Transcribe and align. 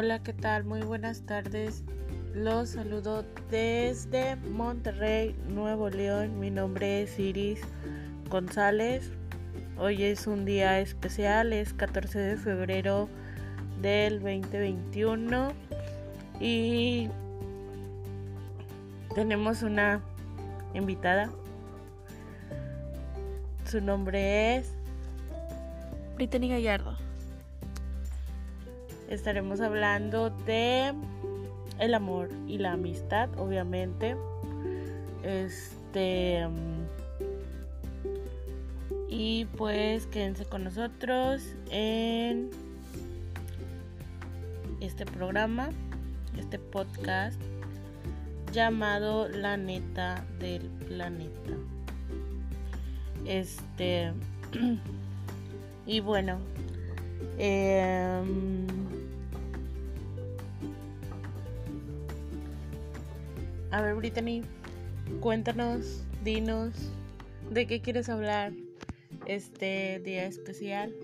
Hola, 0.00 0.22
¿qué 0.22 0.32
tal? 0.32 0.62
Muy 0.62 0.82
buenas 0.82 1.22
tardes. 1.22 1.82
Los 2.32 2.68
saludo 2.68 3.24
desde 3.50 4.36
Monterrey, 4.36 5.34
Nuevo 5.48 5.90
León. 5.90 6.38
Mi 6.38 6.52
nombre 6.52 7.02
es 7.02 7.18
Iris 7.18 7.62
González. 8.30 9.10
Hoy 9.76 10.04
es 10.04 10.28
un 10.28 10.44
día 10.44 10.78
especial, 10.78 11.52
es 11.52 11.74
14 11.74 12.16
de 12.16 12.36
febrero 12.36 13.08
del 13.82 14.20
2021 14.20 15.52
y 16.38 17.08
tenemos 19.16 19.64
una 19.64 20.00
invitada. 20.74 21.28
Su 23.64 23.80
nombre 23.80 24.58
es 24.58 24.72
Brittany 26.14 26.50
Gallardo. 26.50 26.87
Estaremos 29.08 29.60
hablando 29.60 30.30
de 30.30 30.92
el 31.78 31.94
amor 31.94 32.28
y 32.46 32.58
la 32.58 32.72
amistad, 32.72 33.30
obviamente. 33.38 34.16
Este 35.22 36.46
y 39.08 39.46
pues 39.56 40.06
quédense 40.06 40.44
con 40.44 40.64
nosotros 40.64 41.42
en 41.70 42.50
este 44.80 45.06
programa, 45.06 45.70
este 46.38 46.58
podcast 46.58 47.40
llamado 48.52 49.28
La 49.28 49.56
neta 49.56 50.24
del 50.38 50.68
planeta. 50.86 51.52
Este 53.24 54.12
y 55.86 56.00
bueno, 56.00 56.38
eh, 57.38 58.22
a 63.70 63.82
ver, 63.82 63.94
Brittany, 63.94 64.42
cuéntanos, 65.20 66.02
dinos, 66.24 66.72
¿de 67.50 67.66
qué 67.66 67.80
quieres 67.80 68.08
hablar 68.08 68.52
este 69.26 70.00
día 70.00 70.24
especial? 70.24 70.94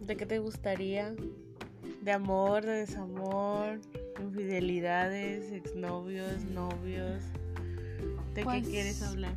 ¿De 0.00 0.16
qué 0.16 0.26
te 0.26 0.38
gustaría? 0.40 1.14
¿De 2.02 2.12
amor, 2.12 2.64
de 2.64 2.72
desamor, 2.72 3.80
infidelidades, 4.20 5.52
exnovios, 5.52 6.42
novios? 6.44 7.22
¿De 8.34 8.42
Pues, 8.42 8.64
qué 8.64 8.70
quieres 8.70 9.02
hablar? 9.02 9.34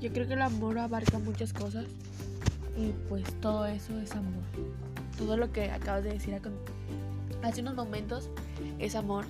Yo 0.00 0.12
creo 0.12 0.26
que 0.26 0.34
el 0.34 0.42
amor 0.42 0.78
abarca 0.78 1.18
muchas 1.18 1.52
cosas 1.52 1.86
y 2.76 2.92
pues 3.08 3.24
todo 3.40 3.66
eso 3.66 3.98
es 4.00 4.12
amor. 4.12 4.42
Todo 5.18 5.36
lo 5.36 5.52
que 5.52 5.70
acabas 5.70 6.04
de 6.04 6.12
decir 6.12 6.40
hace 7.42 7.60
unos 7.60 7.74
momentos 7.74 8.30
es 8.78 8.94
amor. 8.94 9.26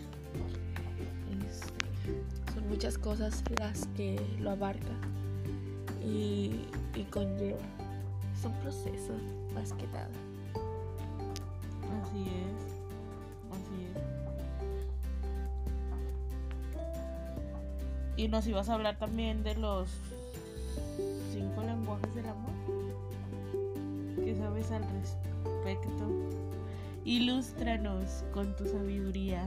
Muchas 2.75 2.99
cosas 2.99 3.45
las 3.57 3.87
que 3.97 4.21
lo 4.41 4.51
abarca 4.51 4.91
y, 6.05 6.67
y 6.97 7.05
conlleva. 7.09 7.61
Es 8.37 8.45
un 8.45 8.53
proceso 8.55 9.13
más 9.55 9.73
que 9.75 9.87
nada. 9.87 10.11
Así 12.03 12.27
es, 12.27 12.59
así 13.53 13.87
es. 13.87 14.03
Y 18.17 18.27
nos 18.27 18.45
ibas 18.49 18.69
a 18.69 18.75
hablar 18.75 18.99
también 18.99 19.45
de 19.45 19.55
los 19.55 19.89
cinco 21.33 21.63
lenguajes 21.63 22.13
del 22.13 22.27
amor. 22.27 22.51
¿Qué 24.17 24.35
sabes 24.35 24.73
al 24.73 24.83
respecto? 24.83 26.11
Ilústranos 27.05 28.25
con 28.33 28.57
tu 28.57 28.67
sabiduría. 28.67 29.47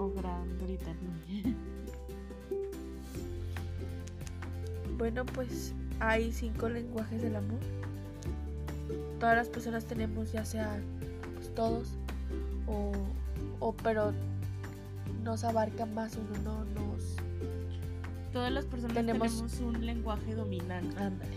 Oh, 0.00 0.10
gran 0.16 0.58
Brittany. 0.58 1.54
Bueno, 4.98 5.24
pues 5.24 5.72
hay 5.98 6.30
cinco 6.32 6.68
lenguajes 6.68 7.22
del 7.22 7.36
amor. 7.36 7.58
Todas 9.18 9.34
las 9.36 9.48
personas 9.48 9.84
tenemos, 9.86 10.30
ya 10.32 10.44
sea 10.44 10.78
pues, 11.36 11.54
todos, 11.54 11.88
o, 12.66 12.92
o 13.60 13.72
pero 13.72 14.12
nos 15.24 15.42
abarca 15.44 15.86
más 15.86 16.16
uno, 16.16 16.38
no 16.44 16.64
nos. 16.66 17.16
Todas 18.32 18.52
las 18.52 18.66
personas 18.66 18.94
Tenemos- 18.94 19.30
tenemos 19.38 19.60
un 19.60 19.86
lenguaje 19.86 20.34
dominante. 20.34 20.96
Ándale. 21.02 21.36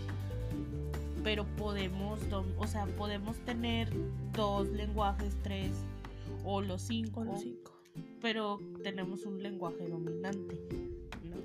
pero 1.22 1.44
podemos, 1.56 2.20
o 2.58 2.66
sea, 2.66 2.84
podemos 2.98 3.38
tener 3.46 3.88
dos 4.34 4.68
lenguajes, 4.68 5.34
tres 5.42 5.70
o 6.44 6.60
los 6.60 6.82
cinco, 6.82 7.20
O 7.20 7.24
los 7.24 7.40
cinco. 7.40 7.72
Pero 8.24 8.58
tenemos 8.82 9.26
un 9.26 9.42
lenguaje 9.42 9.86
dominante. 9.86 10.58
¿no? 11.24 11.36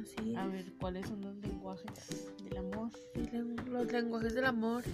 Así 0.00 0.36
A 0.36 0.46
es. 0.46 0.52
ver, 0.52 0.72
¿cuáles 0.78 1.08
son 1.08 1.20
los 1.20 1.34
lenguajes 1.38 2.32
del 2.44 2.58
amor? 2.58 2.90
Los 3.68 3.90
lenguajes 3.90 4.34
del 4.36 4.44
amor 4.44 4.84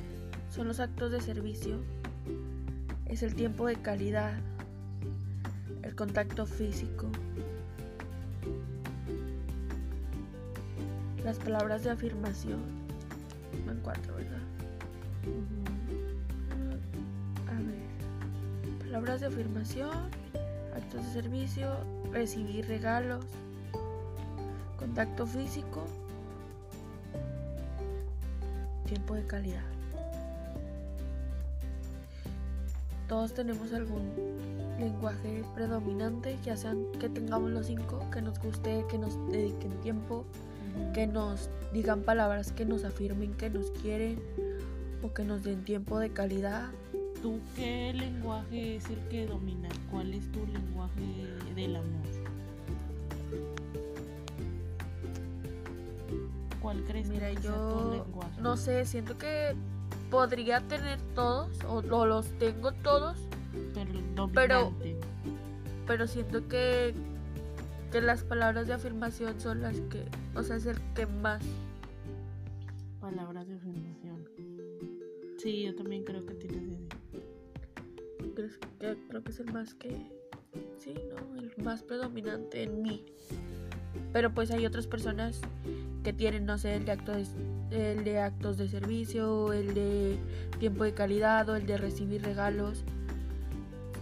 son 0.49 0.67
los 0.67 0.81
actos 0.81 1.13
de 1.13 1.21
servicio, 1.21 1.77
es 3.05 3.23
el 3.23 3.35
tiempo 3.35 3.67
de 3.67 3.77
calidad, 3.77 4.39
el 5.83 5.95
contacto 5.95 6.47
físico, 6.47 7.11
las 11.23 11.39
palabras 11.41 11.85
de 11.85 11.91
afirmación. 11.91 12.63
Van 13.67 13.81
cuatro, 13.83 14.15
¿verdad? 14.15 14.41
A 17.49 17.61
ver. 17.61 18.79
Palabras 18.87 19.21
de 19.21 19.27
afirmación, 19.27 20.24
actos 20.95 21.07
de 21.07 21.23
servicio, 21.23 21.69
recibir 22.13 22.67
regalos, 22.67 23.25
contacto 24.79 25.27
físico, 25.27 25.85
tiempo 28.87 29.15
de 29.15 29.27
calidad. 29.27 29.65
Todos 33.09 33.35
tenemos 33.35 33.73
algún 33.73 34.13
lenguaje 34.79 35.45
predominante, 35.55 36.39
ya 36.45 36.57
sean 36.57 36.87
que 36.99 37.09
tengamos 37.09 37.51
los 37.51 37.67
cinco, 37.67 38.05
que 38.11 38.23
nos 38.23 38.39
guste, 38.39 38.85
que 38.89 38.99
nos 38.99 39.15
dediquen 39.31 39.73
tiempo, 39.81 40.25
que 40.93 41.07
nos 41.07 41.49
digan 41.73 42.03
palabras 42.03 42.53
que 42.53 42.65
nos 42.65 42.85
afirmen 42.85 43.35
que 43.35 43.51
nos 43.51 43.71
quieren 43.83 44.21
o 45.03 45.13
que 45.13 45.25
nos 45.25 45.43
den 45.43 45.65
tiempo 45.65 45.99
de 45.99 46.11
calidad. 46.11 46.69
¿Tú 47.25 47.41
qué 47.57 47.91
lenguaje 47.95 48.77
es 48.77 48.85
el 48.91 48.99
que 49.09 49.25
domina? 49.27 49.71
¿Cuál 49.91 50.13
es 50.13 50.31
tu 50.31 50.45
lenguaje 50.47 51.01
del 51.55 51.77
amor? 51.77 52.05
¿Cuál 56.61 56.85
crees 56.85 57.09
Mira, 57.09 57.31
que 57.31 57.41
sea 57.41 57.51
tu 57.51 57.57
yo 57.57 57.91
lenguaje? 58.05 58.41
no 58.43 58.59
sé, 58.59 58.85
siento 58.85 59.17
que 59.17 59.55
podría 60.11 60.61
tener 60.69 61.01
todos 61.15 61.49
o, 61.65 61.77
o 61.79 62.05
los 62.07 62.27
tengo 62.39 62.73
todos, 62.73 63.17
Pero 63.73 64.31
pero- 64.35 64.73
pero 65.87 66.07
siento 66.07 66.47
que 66.47 66.95
que 67.91 68.03
las 68.03 68.23
palabras 68.23 68.67
de 68.67 68.75
afirmación 68.75 69.41
son 69.41 69.63
las 69.63 69.81
que, 69.81 70.05
o 70.35 70.43
sea, 70.43 70.57
es 70.57 70.67
el 70.67 70.79
que 70.95 71.07
más. 71.07 71.43
Palabras 73.01 73.47
de 73.49 73.55
afirmación. 73.55 74.29
Sí, 75.39 75.63
yo 75.63 75.75
también 75.75 76.05
creo 76.05 76.27
que 76.27 76.35
tienes 76.35 76.65
que, 78.35 78.49
creo 79.09 79.23
que 79.25 79.31
es 79.31 79.41
el 79.41 79.53
más 79.53 79.75
que, 79.75 79.91
sí, 80.79 80.95
no, 81.11 81.41
el 81.41 81.53
más 81.63 81.83
predominante 81.83 82.63
en 82.65 82.83
mí. 82.83 83.05
Pero 84.13 84.33
pues 84.33 84.51
hay 84.51 84.67
otras 84.67 84.87
personas 84.87 85.41
que 86.03 86.13
tienen, 86.13 86.47
no 86.47 86.59
sé, 86.59 86.77
el 86.77 86.85
de 86.85 86.93
actos, 86.93 87.31
el 87.71 88.05
de 88.05 88.19
actos 88.21 88.59
de 88.59 88.69
servicio, 88.69 89.53
el 89.53 89.75
de 89.75 90.17
tiempo 90.59 90.85
de 90.85 90.93
calidad 90.95 91.49
o 91.49 91.57
el 91.57 91.67
de 91.67 91.77
recibir 91.79 92.23
regalos. 92.23 92.85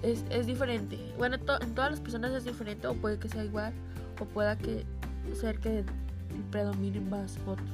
Es, 0.03 0.25
es 0.31 0.47
diferente. 0.47 0.99
Bueno, 1.17 1.37
en 1.37 1.75
todas 1.75 1.91
las 1.91 2.01
personas 2.01 2.33
es 2.33 2.45
diferente 2.45 2.87
o 2.89 2.95
puede 2.95 3.19
que 3.19 3.29
sea 3.29 3.45
igual 3.45 3.73
o 4.21 4.25
pueda 4.25 4.59
que 4.59 4.85
ser 5.35 5.59
que 5.61 5.85
predominen 6.51 7.09
más 7.09 7.39
otros. 7.47 7.69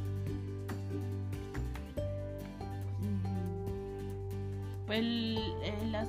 Ujú. 3.00 4.92
El, 4.92 5.38
el- 5.64 5.92
las, 5.92 6.08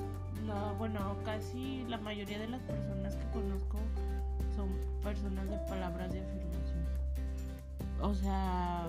bueno, 0.78 1.16
casi 1.24 1.84
la 1.88 1.98
mayoría 1.98 2.38
de 2.38 2.48
las 2.48 2.60
personas 2.62 3.14
que 3.16 3.24
conozco 3.32 3.78
son 4.56 4.68
personas 5.02 5.48
de 5.48 5.56
palabras 5.68 6.12
de 6.12 6.20
afirmación. 6.20 6.84
O 8.02 8.14
sea, 8.14 8.88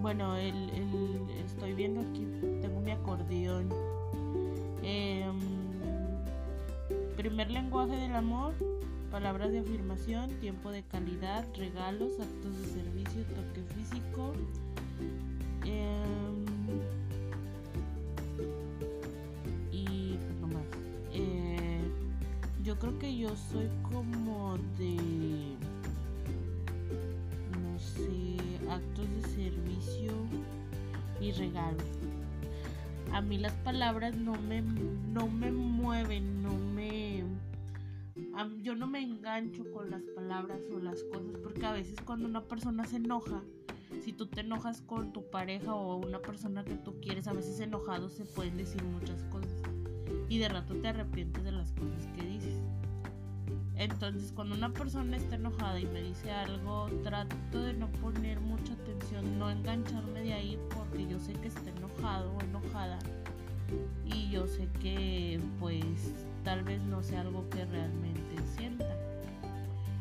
bueno, 0.00 0.36
el- 0.36 0.70
estoy 1.44 1.74
viendo 1.74 2.00
aquí, 2.00 2.26
tengo 2.60 2.80
mi 2.80 2.90
acordeón. 2.90 3.68
Em, 4.82 5.38
primer 7.16 7.50
lenguaje 7.50 7.94
del 7.96 8.14
amor, 8.16 8.54
palabras 9.10 9.52
de 9.52 9.60
afirmación, 9.60 10.30
tiempo 10.40 10.70
de 10.70 10.82
calidad, 10.82 11.44
regalos, 11.56 12.12
actos 12.18 12.58
de 12.58 12.64
servicio, 12.82 13.22
toque 13.24 13.62
físico. 13.74 14.32
Em, 15.64 16.44
creo 22.82 22.98
que 22.98 23.16
yo 23.16 23.28
soy 23.36 23.68
como 23.92 24.58
de, 24.76 24.96
no 27.62 27.78
sé, 27.78 28.36
actos 28.68 29.06
de 29.14 29.22
servicio 29.28 30.12
y 31.20 31.30
regalo. 31.30 31.78
A 33.12 33.20
mí 33.20 33.38
las 33.38 33.52
palabras 33.58 34.16
no 34.16 34.32
me, 34.32 34.62
no 34.62 35.28
me 35.28 35.52
mueven, 35.52 36.42
no 36.42 36.50
me... 36.74 37.22
Yo 38.62 38.74
no 38.74 38.88
me 38.88 39.00
engancho 39.00 39.62
con 39.70 39.88
las 39.88 40.02
palabras 40.16 40.58
o 40.74 40.80
las 40.80 41.04
cosas 41.04 41.36
porque 41.40 41.64
a 41.64 41.72
veces 41.72 42.00
cuando 42.04 42.26
una 42.26 42.42
persona 42.42 42.84
se 42.84 42.96
enoja, 42.96 43.44
si 44.00 44.12
tú 44.12 44.26
te 44.26 44.40
enojas 44.40 44.82
con 44.82 45.12
tu 45.12 45.30
pareja 45.30 45.72
o 45.72 45.98
una 45.98 46.18
persona 46.18 46.64
que 46.64 46.74
tú 46.74 46.98
quieres, 47.00 47.28
a 47.28 47.32
veces 47.32 47.60
enojados 47.60 48.14
se 48.14 48.24
pueden 48.24 48.56
decir 48.56 48.82
muchas 48.82 49.22
cosas 49.24 49.62
y 50.32 50.38
de 50.38 50.48
rato 50.48 50.74
te 50.76 50.88
arrepientes 50.88 51.44
de 51.44 51.52
las 51.52 51.72
cosas 51.72 52.06
que 52.16 52.22
dices. 52.24 52.61
Entonces, 53.82 54.30
cuando 54.32 54.54
una 54.54 54.72
persona 54.72 55.16
está 55.16 55.34
enojada 55.34 55.80
y 55.80 55.86
me 55.86 56.02
dice 56.02 56.30
algo, 56.30 56.88
trato 57.02 57.60
de 57.60 57.72
no 57.72 57.88
poner 57.90 58.38
mucha 58.38 58.74
atención, 58.74 59.40
no 59.40 59.50
engancharme 59.50 60.20
de 60.20 60.34
ahí 60.34 60.58
porque 60.72 61.04
yo 61.08 61.18
sé 61.18 61.32
que 61.32 61.48
está 61.48 61.68
enojado 61.70 62.30
o 62.32 62.40
enojada 62.42 63.00
y 64.04 64.30
yo 64.30 64.46
sé 64.46 64.68
que 64.80 65.40
pues 65.58 66.14
tal 66.44 66.62
vez 66.62 66.80
no 66.82 67.02
sea 67.02 67.22
algo 67.22 67.48
que 67.50 67.64
realmente 67.64 68.36
sienta. 68.56 68.86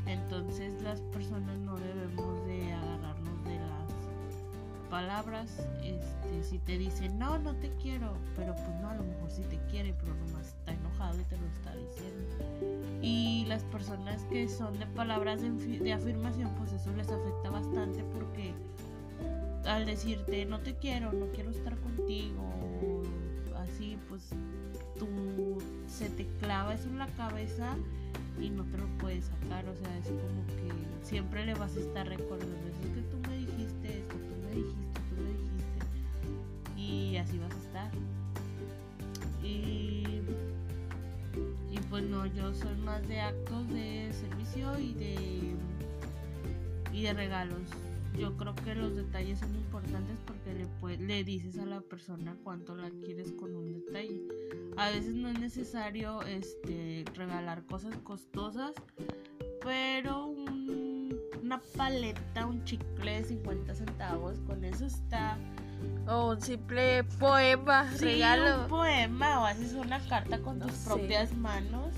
Entonces, 0.06 0.80
las 0.84 1.02
personas 1.02 1.58
no 1.58 1.76
debemos 1.76 2.46
de 2.46 2.74
agarrarnos 2.74 3.44
de 3.46 3.56
las 3.56 4.90
palabras. 4.92 5.58
Este, 5.84 6.44
si 6.44 6.60
te 6.60 6.78
dicen, 6.78 7.18
no, 7.18 7.40
no 7.40 7.56
te 7.56 7.72
quiero, 7.82 8.14
pero 8.36 8.54
pues 8.54 8.80
no, 8.80 8.90
a 8.90 8.96
lo 8.96 9.04
mejor 9.04 9.32
sí 9.32 9.42
te 9.50 9.58
quiere, 9.72 9.96
pero 10.00 10.14
nomás 10.14 10.50
está 10.50 10.72
enojado 11.02 11.20
y 11.20 11.24
te 11.26 11.38
lo 11.38 11.48
está 11.48 11.76
diciendo. 11.76 13.00
Y 13.02 13.46
las 13.48 13.64
personas 13.64 14.24
que 14.26 14.48
son 14.48 14.78
de 14.80 14.86
palabras 14.88 15.42
de, 15.42 15.94
afirmación, 15.94 16.50
pues 16.58 16.72
eso 16.74 16.92
les 16.94 17.10
afecta 17.10 17.50
bastante 17.50 18.04
porque 18.14 18.54
al 19.66 19.86
decirte 19.86 20.46
no 20.46 20.60
te 20.60 20.76
quiero, 20.76 21.12
no 21.12 21.28
quiero 21.28 21.52
estar 21.52 21.76
contigo, 21.78 22.44
así 23.58 23.98
pues 24.10 24.30
tú 24.98 25.08
se 25.88 26.10
te 26.10 26.26
clava 26.40 26.74
eso 26.74 26.90
en 26.90 27.00
la 27.00 27.08
cabeza 27.08 27.76
y 28.40 28.50
no 28.50 28.64
te 28.66 28.78
lo 28.78 28.88
puedes 28.98 29.26
sacar, 29.26 29.68
o 29.68 29.76
sea, 29.76 29.98
es 29.98 30.08
como 30.08 30.46
que 30.48 31.06
siempre 31.06 31.46
le 31.46 31.54
vas 31.54 31.76
a 31.76 31.80
estar 31.80 32.08
recordando, 32.08 32.56
es 32.68 32.96
que 32.96 33.02
tú 33.02 33.21
yo 42.92 42.98
soy 42.98 43.00
más 43.00 43.08
de 43.08 43.22
actos 43.22 43.70
de 43.70 44.12
servicio 44.14 44.80
y 44.80 44.94
de 44.94 45.56
y 46.94 47.04
de 47.04 47.14
regalos. 47.14 47.62
Yo 48.18 48.36
creo 48.36 48.54
que 48.56 48.76
los 48.76 48.96
detalles 48.96 49.40
son 49.40 49.56
importantes 49.56 50.20
porque 50.26 50.54
le, 50.54 50.98
le 50.98 51.24
dices 51.24 51.58
a 51.58 51.66
la 51.66 51.80
persona 51.80 52.36
cuánto 52.44 52.76
la 52.76 52.90
quieres 52.90 53.32
con 53.32 53.56
un 53.56 53.72
detalle. 53.72 54.22
A 54.76 54.90
veces 54.90 55.16
no 55.16 55.30
es 55.30 55.40
necesario 55.40 56.22
este 56.24 57.06
regalar 57.16 57.66
cosas 57.66 57.96
costosas, 58.04 58.74
pero 59.62 60.28
una 61.42 61.62
paleta, 61.78 62.46
un 62.46 62.64
chicle 62.66 63.22
de 63.22 63.24
50 63.24 63.76
centavos, 63.76 64.40
con 64.42 64.66
eso 64.66 64.86
está 64.86 65.38
o 66.08 66.32
un 66.32 66.42
simple 66.42 67.04
poema, 67.20 67.90
regalo. 68.00 68.64
Un 68.64 68.70
poema 68.70 69.42
o 69.42 69.46
haces 69.46 69.74
una 69.74 70.00
carta 70.08 70.40
con 70.40 70.60
tus 70.60 70.72
propias 70.72 71.34
manos. 71.34 71.94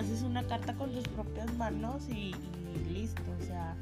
Haces 0.00 0.22
una 0.22 0.42
carta 0.44 0.72
con 0.74 0.90
tus 0.92 1.06
propias 1.08 1.52
manos 1.54 2.08
y, 2.08 2.34
listo. 2.90 3.22
O 3.38 3.44
sea, 3.44 3.76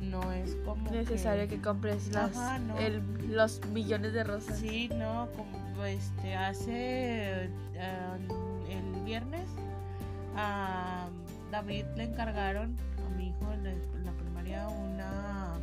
no 0.00 0.32
es 0.32 0.54
como. 0.64 0.90
Necesario 0.90 1.48
que, 1.48 1.60
compres 1.60 2.10
los 3.28 3.60
millones 3.72 4.12
de 4.12 4.22
rosas. 4.22 4.58
Sí, 4.58 4.88
no, 4.94 5.28
como 5.36 5.84
este, 5.84 6.36
hace. 6.36 7.50
Um, 7.74 8.70
el 8.70 9.04
viernes 9.04 9.48
a 10.36 11.08
David 11.50 11.84
le 11.96 12.04
encargaron 12.04 12.76
a 13.04 13.16
mi 13.16 13.28
hijo 13.28 13.52
en 13.52 14.04
la 14.04 14.12
primaria 14.12 14.68
una 14.68 15.58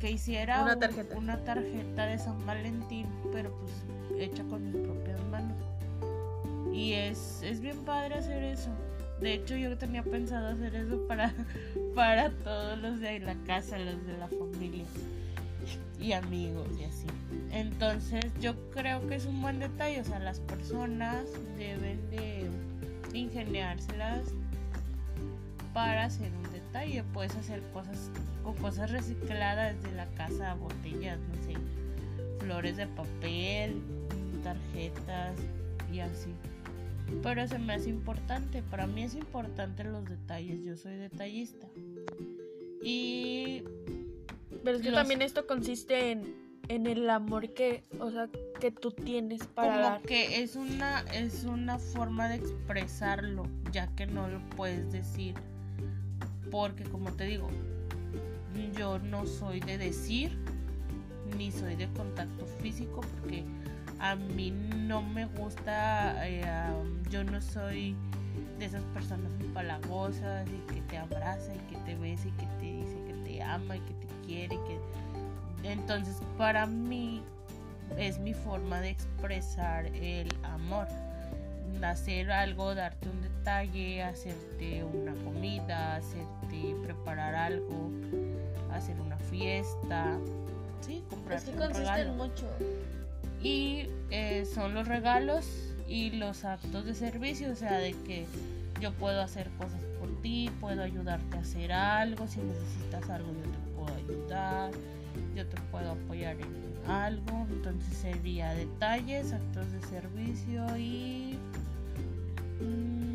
que 0.00 0.10
hiciera 0.10 0.62
una 0.62 0.78
tarjeta. 0.78 1.16
una 1.16 1.38
tarjeta 1.38 2.06
de 2.06 2.18
San 2.18 2.44
Valentín, 2.46 3.06
pero 3.32 3.52
pues 3.58 3.72
hecha 4.18 4.44
con 4.44 4.64
mis 4.64 4.76
propias 4.76 5.22
manos. 5.30 5.56
Y 6.76 6.92
es, 6.92 7.40
es 7.42 7.60
bien 7.60 7.78
padre 7.86 8.16
hacer 8.16 8.44
eso. 8.44 8.68
De 9.18 9.32
hecho, 9.32 9.56
yo 9.56 9.78
tenía 9.78 10.02
pensado 10.02 10.48
hacer 10.48 10.74
eso 10.74 11.00
para, 11.08 11.32
para 11.94 12.30
todos 12.30 12.78
los 12.78 13.00
de 13.00 13.18
la 13.20 13.34
casa, 13.46 13.78
los 13.78 14.06
de 14.06 14.18
la 14.18 14.28
familia 14.28 14.84
y 15.98 16.12
amigos 16.12 16.68
y 16.78 16.84
así. 16.84 17.06
Entonces, 17.50 18.24
yo 18.40 18.54
creo 18.72 19.06
que 19.08 19.14
es 19.14 19.24
un 19.24 19.40
buen 19.40 19.58
detalle. 19.58 20.02
O 20.02 20.04
sea, 20.04 20.18
las 20.18 20.40
personas 20.40 21.24
deben 21.56 22.10
de 22.10 22.50
ingeniárselas 23.14 24.26
para 25.72 26.04
hacer 26.04 26.30
un 26.30 26.52
detalle. 26.52 27.02
Puedes 27.14 27.34
hacer 27.36 27.62
cosas 27.72 28.10
con 28.42 28.54
cosas 28.56 28.90
recicladas 28.90 29.82
de 29.82 29.92
la 29.92 30.06
casa, 30.08 30.54
botellas, 30.54 31.18
no 31.20 31.34
sé, 31.42 31.58
flores 32.38 32.76
de 32.76 32.86
papel, 32.86 33.80
tarjetas 34.44 35.38
y 35.90 36.00
así. 36.00 36.34
Pero 37.22 37.46
se 37.46 37.58
me 37.58 37.74
hace 37.74 37.90
importante, 37.90 38.62
para 38.62 38.86
mí 38.86 39.02
es 39.02 39.14
importante 39.14 39.84
los 39.84 40.04
detalles, 40.04 40.64
yo 40.64 40.76
soy 40.76 40.96
detallista. 40.96 41.68
Y... 42.82 43.62
Pero 44.64 44.78
es 44.78 44.82
que 44.82 44.90
también 44.90 45.22
esto 45.22 45.46
consiste 45.46 46.10
en, 46.10 46.34
en 46.68 46.86
el 46.86 47.08
amor 47.08 47.52
que, 47.54 47.84
o 48.00 48.10
sea, 48.10 48.28
que 48.60 48.70
tú 48.70 48.90
tienes 48.90 49.46
para 49.46 49.96
como 49.96 50.02
que 50.02 50.42
es 50.42 50.56
una 50.56 51.00
es 51.14 51.44
una 51.44 51.78
forma 51.78 52.28
de 52.28 52.36
expresarlo, 52.36 53.44
ya 53.70 53.86
que 53.94 54.06
no 54.06 54.28
lo 54.28 54.40
puedes 54.56 54.90
decir 54.90 55.34
porque 56.50 56.84
como 56.84 57.12
te 57.12 57.24
digo, 57.24 57.48
yo 58.76 58.98
no 58.98 59.26
soy 59.26 59.60
de 59.60 59.78
decir 59.78 60.36
ni 61.36 61.50
soy 61.50 61.76
de 61.76 61.88
contacto 61.92 62.46
físico 62.46 63.00
porque 63.20 63.44
a 63.98 64.14
mí 64.16 64.50
no 64.50 65.02
me 65.02 65.26
gusta, 65.26 66.26
eh, 66.26 66.44
yo 67.10 67.24
no 67.24 67.40
soy 67.40 67.96
de 68.58 68.66
esas 68.66 68.82
personas 68.94 69.30
muy 69.32 69.48
palagosas 69.48 70.46
y 70.48 70.72
que 70.72 70.80
te 70.82 70.98
abraza 70.98 71.54
y 71.54 71.58
que 71.70 71.76
te 71.78 71.94
besa 71.94 72.28
y 72.28 72.32
que 72.32 72.46
te 72.58 72.64
dice 72.64 72.96
que 73.06 73.14
te 73.24 73.42
ama 73.42 73.76
y 73.76 73.80
que 73.80 73.94
te 73.94 74.06
quiere. 74.26 74.56
Que... 74.56 75.70
Entonces 75.70 76.16
para 76.36 76.66
mí 76.66 77.22
es 77.96 78.18
mi 78.18 78.34
forma 78.34 78.80
de 78.80 78.90
expresar 78.90 79.86
el 79.86 80.28
amor. 80.42 80.88
Hacer 81.82 82.30
algo, 82.30 82.74
darte 82.74 83.08
un 83.08 83.20
detalle, 83.20 84.02
hacerte 84.02 84.82
una 84.82 85.12
comida, 85.24 85.96
hacerte 85.96 86.74
preparar 86.82 87.34
algo, 87.34 87.90
hacer 88.72 88.98
una 88.98 89.18
fiesta, 89.18 90.18
sí, 90.80 91.04
comprar 91.10 91.42
un 92.08 92.16
mucho. 92.16 92.46
Y 93.42 93.86
eh, 94.10 94.44
son 94.46 94.74
los 94.74 94.88
regalos 94.88 95.46
y 95.88 96.10
los 96.10 96.44
actos 96.44 96.84
de 96.84 96.94
servicio, 96.94 97.52
o 97.52 97.54
sea, 97.54 97.78
de 97.78 97.92
que 97.92 98.26
yo 98.80 98.92
puedo 98.92 99.20
hacer 99.20 99.50
cosas 99.58 99.80
por 100.00 100.10
ti, 100.20 100.50
puedo 100.60 100.82
ayudarte 100.82 101.36
a 101.36 101.40
hacer 101.40 101.72
algo, 101.72 102.26
si 102.26 102.40
necesitas 102.40 103.08
algo 103.08 103.32
yo 103.32 103.42
te 103.42 103.58
puedo 103.74 103.94
ayudar, 103.96 104.70
yo 105.34 105.46
te 105.46 105.60
puedo 105.70 105.92
apoyar 105.92 106.36
en 106.40 106.90
algo, 106.90 107.46
entonces 107.50 107.96
sería 107.96 108.52
detalles, 108.54 109.32
actos 109.32 109.70
de 109.72 109.80
servicio 109.82 110.76
y 110.76 111.38
mmm, 112.60 113.06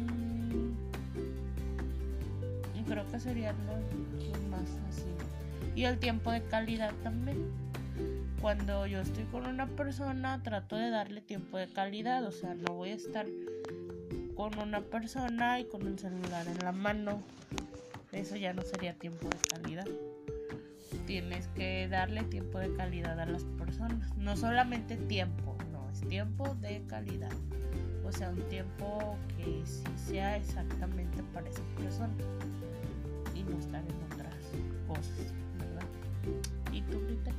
creo 2.87 3.09
que 3.09 3.19
serían 3.19 3.55
los 3.67 4.39
más 4.49 4.69
así 4.89 5.05
y 5.75 5.85
el 5.85 5.97
tiempo 5.97 6.31
de 6.31 6.43
calidad 6.43 6.93
también. 7.03 7.70
Cuando 8.41 8.87
yo 8.87 8.99
estoy 9.01 9.25
con 9.25 9.45
una 9.45 9.67
persona 9.67 10.41
trato 10.41 10.75
de 10.75 10.89
darle 10.89 11.21
tiempo 11.21 11.57
de 11.57 11.67
calidad, 11.67 12.25
o 12.25 12.31
sea, 12.31 12.55
no 12.55 12.73
voy 12.73 12.89
a 12.89 12.95
estar 12.95 13.27
con 14.35 14.57
una 14.57 14.81
persona 14.81 15.59
y 15.59 15.65
con 15.65 15.85
un 15.85 15.99
celular 15.99 16.47
en 16.47 16.57
la 16.63 16.71
mano. 16.71 17.21
Eso 18.11 18.35
ya 18.35 18.53
no 18.53 18.63
sería 18.63 18.93
tiempo 18.95 19.29
de 19.29 19.37
calidad. 19.49 19.85
Tienes 21.05 21.47
que 21.49 21.87
darle 21.87 22.23
tiempo 22.23 22.57
de 22.57 22.73
calidad 22.73 23.19
a 23.19 23.25
las 23.25 23.43
personas. 23.43 24.15
No 24.17 24.35
solamente 24.35 24.97
tiempo, 24.97 25.55
no, 25.71 25.89
es 25.91 26.01
tiempo 26.01 26.55
de 26.55 26.83
calidad. 26.87 27.31
O 28.03 28.11
sea, 28.11 28.31
un 28.31 28.41
tiempo 28.49 29.15
que 29.37 29.61
sí 29.65 29.83
sea 29.95 30.35
exactamente 30.37 31.21
para 31.33 31.47
esa 31.47 31.63
persona 31.77 32.13
y 33.35 33.43
no 33.43 33.57
estar 33.59 33.83
en 33.83 34.13
otras 34.13 34.35
cosas. 34.87 35.33
¿Y 36.73 36.81
tú, 36.81 36.99
Brittany? 36.99 37.35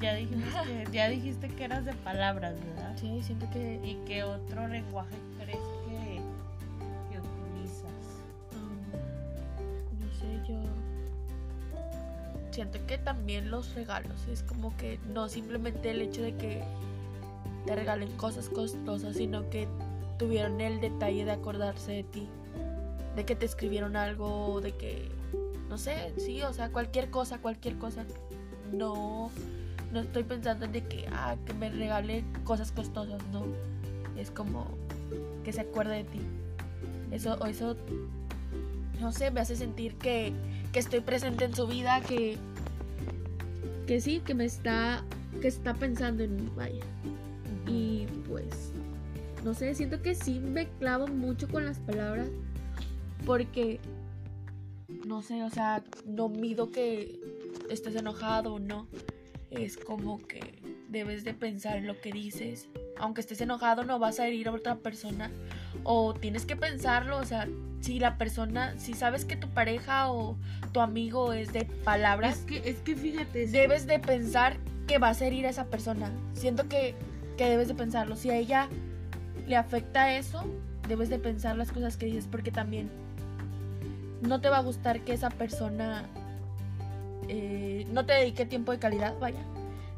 ya 0.00 0.14
dijiste, 0.14 0.86
ya 0.92 1.08
dijiste 1.08 1.48
que 1.48 1.64
eras 1.64 1.84
de 1.84 1.92
palabras, 1.92 2.54
¿verdad? 2.64 2.96
Sí, 2.98 3.22
siento 3.22 3.46
que... 3.52 3.80
¿Y 3.84 3.96
qué 4.06 4.24
otro 4.24 4.66
lenguaje 4.68 5.14
crees 5.38 5.58
que, 5.86 6.20
que 7.10 7.18
utilizas? 7.18 7.84
Um, 8.52 10.00
no 10.00 10.12
sé, 10.14 10.48
yo... 10.48 10.58
Siento 12.50 12.78
que 12.86 12.98
también 12.98 13.50
los 13.50 13.74
regalos, 13.74 14.26
es 14.28 14.42
como 14.42 14.76
que 14.76 14.98
no 15.12 15.28
simplemente 15.28 15.90
el 15.90 16.00
hecho 16.02 16.22
de 16.22 16.34
que 16.34 16.62
te 17.66 17.76
regalen 17.76 18.10
cosas 18.16 18.48
costosas, 18.48 19.16
sino 19.16 19.48
que 19.50 19.68
tuvieron 20.18 20.60
el 20.60 20.80
detalle 20.80 21.24
de 21.24 21.30
acordarse 21.30 21.92
de 21.92 22.02
ti, 22.02 22.28
de 23.14 23.24
que 23.24 23.36
te 23.36 23.46
escribieron 23.46 23.96
algo, 23.96 24.60
de 24.60 24.72
que, 24.72 25.08
no 25.68 25.78
sé, 25.78 26.12
sí, 26.18 26.42
o 26.42 26.52
sea, 26.52 26.70
cualquier 26.70 27.10
cosa, 27.10 27.38
cualquier 27.38 27.78
cosa, 27.78 28.04
no 28.72 29.30
no 29.92 30.00
estoy 30.00 30.22
pensando 30.22 30.64
en 30.66 30.72
de 30.72 30.84
que, 30.84 31.06
ah, 31.12 31.36
que 31.44 31.54
me 31.54 31.70
regale 31.70 32.24
cosas 32.44 32.72
costosas, 32.72 33.20
no. 33.32 33.44
Es 34.16 34.30
como 34.30 34.66
que 35.44 35.52
se 35.52 35.62
acuerde 35.62 35.96
de 35.96 36.04
ti. 36.04 36.20
Eso, 37.10 37.44
eso, 37.46 37.76
no 39.00 39.12
sé, 39.12 39.30
me 39.30 39.40
hace 39.40 39.56
sentir 39.56 39.96
que, 39.96 40.32
que 40.72 40.78
estoy 40.78 41.00
presente 41.00 41.44
en 41.44 41.54
su 41.54 41.66
vida, 41.66 42.00
que, 42.02 42.36
que 43.86 44.00
sí, 44.00 44.20
que 44.20 44.34
me 44.34 44.44
está, 44.44 45.02
que 45.40 45.48
está 45.48 45.74
pensando 45.74 46.22
en 46.22 46.36
mí, 46.36 46.50
vaya. 46.54 46.84
Y 47.66 48.06
pues, 48.28 48.72
no 49.44 49.54
sé, 49.54 49.74
siento 49.74 50.02
que 50.02 50.14
sí 50.14 50.38
me 50.38 50.68
clavo 50.68 51.08
mucho 51.08 51.48
con 51.48 51.64
las 51.64 51.78
palabras 51.78 52.28
porque, 53.26 53.80
no 55.06 55.22
sé, 55.22 55.42
o 55.42 55.50
sea, 55.50 55.82
no 56.06 56.28
mido 56.28 56.70
que 56.70 57.20
estés 57.68 57.96
enojado 57.96 58.54
o 58.54 58.58
no. 58.58 58.86
Es 59.50 59.76
como 59.76 60.18
que 60.26 60.40
debes 60.88 61.24
de 61.24 61.34
pensar 61.34 61.76
en 61.76 61.86
lo 61.86 62.00
que 62.00 62.12
dices. 62.12 62.68
Aunque 62.98 63.20
estés 63.20 63.40
enojado 63.40 63.84
no 63.84 63.98
vas 63.98 64.20
a 64.20 64.26
herir 64.26 64.48
a 64.48 64.52
otra 64.52 64.76
persona. 64.76 65.30
O 65.82 66.14
tienes 66.14 66.46
que 66.46 66.56
pensarlo, 66.56 67.18
o 67.18 67.24
sea, 67.24 67.48
si 67.80 67.98
la 67.98 68.18
persona, 68.18 68.78
si 68.78 68.94
sabes 68.94 69.24
que 69.24 69.36
tu 69.36 69.48
pareja 69.48 70.10
o 70.10 70.36
tu 70.72 70.80
amigo 70.80 71.32
es 71.32 71.52
de 71.52 71.64
palabras. 71.64 72.38
Es 72.38 72.44
que, 72.44 72.70
es 72.70 72.78
que 72.78 72.96
fíjate. 72.96 73.46
Debes 73.46 73.86
de 73.86 73.98
pensar 73.98 74.58
que 74.86 74.98
vas 74.98 75.20
a 75.22 75.26
herir 75.26 75.46
a 75.46 75.50
esa 75.50 75.66
persona. 75.66 76.10
Siento 76.34 76.68
que, 76.68 76.94
que 77.36 77.48
debes 77.48 77.68
de 77.68 77.74
pensarlo. 77.74 78.16
Si 78.16 78.30
a 78.30 78.36
ella 78.36 78.68
le 79.46 79.56
afecta 79.56 80.16
eso, 80.16 80.44
debes 80.88 81.08
de 81.08 81.18
pensar 81.18 81.56
las 81.56 81.72
cosas 81.72 81.96
que 81.96 82.06
dices 82.06 82.28
porque 82.30 82.50
también 82.50 82.90
no 84.20 84.40
te 84.40 84.48
va 84.48 84.58
a 84.58 84.62
gustar 84.62 85.00
que 85.00 85.12
esa 85.12 85.30
persona 85.30 86.04
eh, 87.28 87.86
no 87.92 88.06
te 88.06 88.14
dedique 88.14 88.46
tiempo 88.46 88.72
de 88.72 88.78
calidad, 88.78 89.18
vaya. 89.18 89.42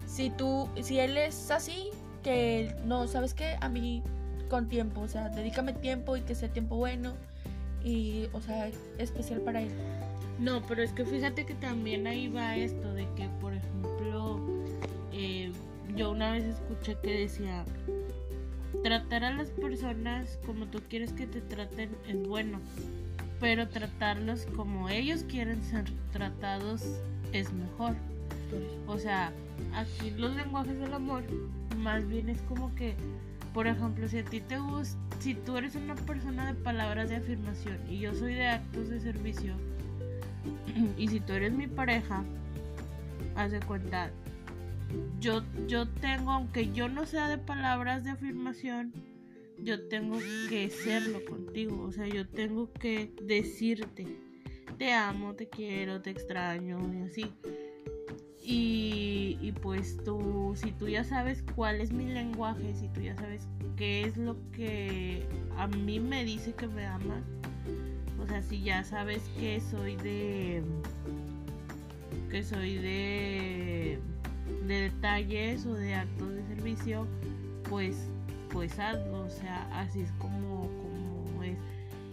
Si 0.07 0.31
tú, 0.31 0.69
si 0.83 0.99
él 0.99 1.17
es 1.17 1.51
así, 1.51 1.91
que 2.23 2.75
no, 2.85 3.07
¿sabes 3.09 3.35
qué? 3.35 3.57
A 3.61 3.69
mí 3.69 4.03
con 4.49 4.69
tiempo, 4.69 5.01
o 5.01 5.09
sea, 5.09 5.29
dedícame 5.31 5.73
tiempo 5.73 6.17
y 6.17 6.21
que 6.21 6.35
sea 6.35 6.49
tiempo 6.49 6.77
bueno 6.77 7.15
y, 7.83 8.29
o 8.33 8.41
sea, 8.41 8.71
especial 8.99 9.41
para 9.41 9.63
él. 9.63 9.71
No, 10.39 10.63
pero 10.67 10.83
es 10.83 10.93
que 10.93 11.05
fíjate 11.05 11.47
que 11.47 11.55
también 11.55 12.07
ahí 12.07 12.29
va 12.29 12.57
esto 12.57 12.93
de 12.95 13.07
que, 13.17 13.29
por 13.41 13.55
ejemplo, 13.55 14.41
eh, 15.13 15.53
yo 15.97 16.11
una 16.11 16.33
vez 16.33 16.45
escuché 16.45 16.97
que 17.03 17.21
decía, 17.21 17.65
tratar 18.83 19.25
a 19.25 19.33
las 19.33 19.49
personas 19.51 20.39
como 20.45 20.67
tú 20.67 20.81
quieres 20.89 21.13
que 21.13 21.27
te 21.27 21.41
traten 21.41 21.97
es 22.09 22.29
bueno, 22.29 22.61
pero 23.43 23.69
tratarlos 23.69 24.47
como 24.55 24.89
ellos 24.89 25.25
quieren 25.25 25.65
ser 25.65 25.85
tratados 26.13 26.85
es 27.33 27.53
mejor. 27.53 27.97
O 28.87 28.97
sea, 28.99 29.33
aquí 29.75 30.13
los 30.13 30.37
lenguajes 30.37 30.79
del 30.79 30.95
amor 30.95 31.25
más 31.77 32.07
bien 32.07 32.29
es 32.29 32.41
como 32.43 32.73
que, 32.77 32.95
por 33.53 33.67
ejemplo, 33.67 34.07
si 34.07 34.19
a 34.19 34.25
ti 34.25 34.41
te 34.41 34.61
gusta, 34.61 34.97
si 35.19 35.35
tú 35.35 35.57
eres 35.57 35.75
una 35.75 35.97
persona 35.97 36.47
de 36.47 36.55
palabras 36.55 37.09
de 37.09 37.17
afirmación 37.17 37.79
y 37.91 37.99
yo 37.99 38.15
soy 38.15 38.35
de 38.35 38.47
actos 38.47 38.89
de 38.89 39.01
servicio, 39.01 39.57
y 40.97 41.09
si 41.09 41.19
tú 41.19 41.33
eres 41.33 41.53
mi 41.53 41.67
pareja, 41.67 42.23
haz 43.35 43.51
de 43.51 43.59
cuenta, 43.59 44.13
yo, 45.19 45.43
yo 45.67 45.89
tengo, 45.89 46.31
aunque 46.31 46.71
yo 46.71 46.89
no 46.89 47.07
sea 47.07 47.27
de 47.27 47.39
palabras 47.39 48.05
de 48.05 48.11
afirmación, 48.11 48.93
yo 49.59 49.89
tengo 49.89 50.19
que 50.49 50.71
serlo 50.71 51.25
contigo, 51.25 51.83
o 51.83 51.93
sea, 51.93 52.07
yo 52.07 52.29
tengo 52.29 52.73
que 52.73 53.13
decirte, 53.23 54.07
te 54.79 54.93
amo, 54.93 55.35
te 55.35 55.49
quiero, 55.49 56.01
te 56.01 56.11
extraño 56.11 56.79
y 56.95 57.03
así. 57.03 57.27
Y, 58.45 59.39
y, 59.41 59.53
pues 59.53 59.97
tú, 60.05 60.55
si 60.57 60.73
tú 60.73 60.89
ya 60.89 61.05
sabes 61.05 61.45
cuál 61.55 61.81
es 61.81 61.93
mi 61.93 62.07
lenguaje, 62.07 62.75
si 62.75 62.89
tú 62.89 63.01
ya 63.01 63.15
sabes 63.15 63.47
qué 63.77 64.03
es 64.03 64.17
lo 64.17 64.37
que 64.51 65.25
a 65.57 65.69
mí 65.69 66.01
me 66.01 66.25
dice 66.25 66.53
que 66.53 66.67
me 66.67 66.85
ama, 66.85 67.23
o 68.21 68.27
sea, 68.27 68.43
si 68.43 68.61
ya 68.61 68.83
sabes 68.83 69.23
que 69.39 69.61
soy 69.61 69.95
de, 69.97 70.63
que 72.31 72.43
soy 72.43 72.79
de, 72.79 73.99
de 74.67 74.75
detalles 74.75 75.65
o 75.65 75.75
de 75.75 75.95
actos 75.95 76.35
de 76.35 76.43
servicio, 76.47 77.07
pues, 77.69 78.09
pues 78.53 78.79
hazlo, 78.79 79.25
o 79.25 79.31
sea, 79.31 79.67
así 79.81 80.03
es 80.03 80.13
como, 80.13 80.69
como 80.69 81.43
es. 81.43 81.57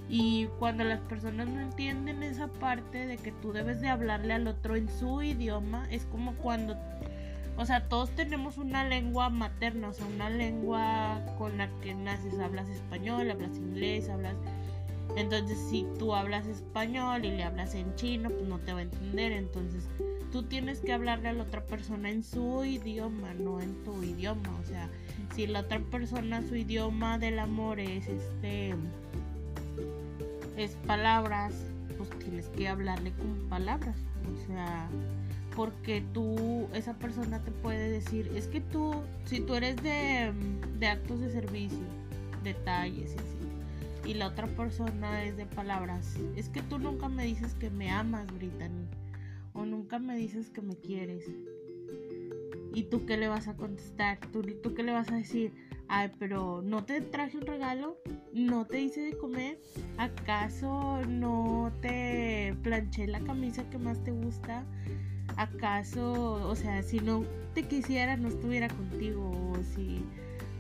Y 0.08 0.48
cuando 0.58 0.84
las 0.84 1.00
personas 1.02 1.48
no 1.48 1.62
entienden 1.62 2.24
esa 2.24 2.48
parte 2.48 3.06
de 3.06 3.18
que 3.18 3.32
tú 3.32 3.52
debes 3.52 3.80
de 3.82 3.90
hablarle 3.90 4.34
al 4.34 4.48
otro 4.48 4.76
en 4.76 4.90
su 4.90 5.22
idioma, 5.22 5.88
es 5.92 6.06
como 6.06 6.34
cuando, 6.36 6.76
o 7.58 7.66
sea, 7.66 7.88
todos 7.88 8.10
tenemos 8.12 8.58
una 8.58 8.88
lengua 8.88 9.30
materna, 9.30 9.90
o 9.90 9.94
sea, 9.94 10.08
una 10.08 10.30
lengua 10.30 11.22
con 11.38 11.58
la 11.60 11.70
que 11.82 11.94
naces, 11.94 12.40
hablas 12.40 12.70
español, 12.70 13.30
hablas 13.30 13.56
inglés, 13.58 14.10
hablas... 14.10 14.36
Entonces, 15.16 15.58
si 15.70 15.86
tú 15.98 16.14
hablas 16.14 16.48
español 16.48 17.26
y 17.26 17.32
le 17.32 17.44
hablas 17.44 17.74
en 17.74 17.94
chino, 17.96 18.30
pues 18.30 18.48
no 18.48 18.60
te 18.60 18.74
va 18.74 18.80
a 18.80 18.84
entender. 18.84 19.32
Entonces, 19.32 19.88
tú 20.32 20.44
tienes 20.44 20.82
que 20.82 20.94
hablarle 20.94 21.30
a 21.30 21.34
la 21.34 21.44
otra 21.44 21.66
persona 21.66 22.12
en 22.12 22.24
su 22.24 22.64
idioma, 22.64 23.34
no 23.34 23.60
en 23.60 23.84
tu 23.84 24.04
idioma. 24.04 24.56
O 24.62 24.64
sea, 24.66 24.88
si 25.36 25.48
la 25.48 25.62
otra 25.62 25.80
persona, 25.80 26.42
su 26.48 26.56
idioma 26.56 27.18
del 27.18 27.40
amor 27.40 27.80
es 27.80 28.08
este 28.08 28.76
es 30.58 30.72
palabras, 30.86 31.54
pues 31.98 32.10
tienes 32.20 32.48
que 32.48 32.68
hablarle 32.68 33.12
con 33.14 33.48
palabras. 33.50 33.96
O 34.34 34.48
sea, 34.48 34.90
porque 35.56 36.04
tú, 36.14 36.68
esa 36.74 36.94
persona 36.96 37.40
te 37.40 37.52
puede 37.52 37.90
decir, 37.90 38.30
es 38.36 38.48
que 38.48 38.60
tú, 38.60 38.94
si 39.26 39.40
tú 39.40 39.56
eres 39.56 39.78
de, 39.78 40.34
de 40.80 40.88
actos 40.88 41.22
de 41.22 41.30
servicio, 41.30 41.80
detalles 42.44 43.16
y 43.16 43.40
y 44.06 44.16
la 44.16 44.28
otra 44.28 44.48
persona 44.48 45.24
es 45.24 45.38
de 45.38 45.46
palabras, 45.46 46.16
es 46.36 46.50
que 46.50 46.64
tú 46.64 46.80
nunca 46.80 47.10
me 47.10 47.26
dices 47.26 47.54
que 47.54 47.70
me 47.70 47.92
amas, 47.92 48.26
Brittany, 48.34 48.88
o 49.54 49.66
nunca 49.66 50.00
me 50.00 50.16
dices 50.16 50.50
que 50.50 50.62
me 50.62 50.76
quieres. 50.76 51.26
¿Y 52.80 52.84
tú 52.84 53.06
qué 53.06 53.18
le 53.18 53.28
vas 53.28 53.50
a 53.50 53.56
contestar? 53.56 54.20
¿Tú, 54.32 54.42
tú 54.64 54.74
qué 54.74 54.84
le 54.84 54.94
vas 54.94 55.12
a 55.12 55.16
decir? 55.16 55.52
Ay, 55.90 56.14
pero 56.18 56.62
¿no 56.62 56.86
te 56.86 57.02
traje 57.02 57.36
un 57.36 57.46
regalo? 57.46 57.98
¿No 58.32 58.66
te 58.66 58.80
hice 58.80 59.02
de 59.02 59.18
comer? 59.18 59.60
¿Acaso 59.98 61.02
no 61.06 61.74
te 61.82 62.56
planché 62.64 63.06
la 63.06 63.20
camisa 63.20 63.70
que 63.70 63.78
más 63.78 64.02
te 64.06 64.12
gusta? 64.12 64.64
¿Acaso, 65.36 66.36
o 66.48 66.56
sea, 66.56 66.82
si 66.82 67.02
no 67.02 67.26
te 67.54 67.64
quisiera, 67.64 68.16
no 68.16 68.30
estuviera 68.30 68.70
contigo? 68.70 69.30
O 69.30 69.58
si, 69.76 70.02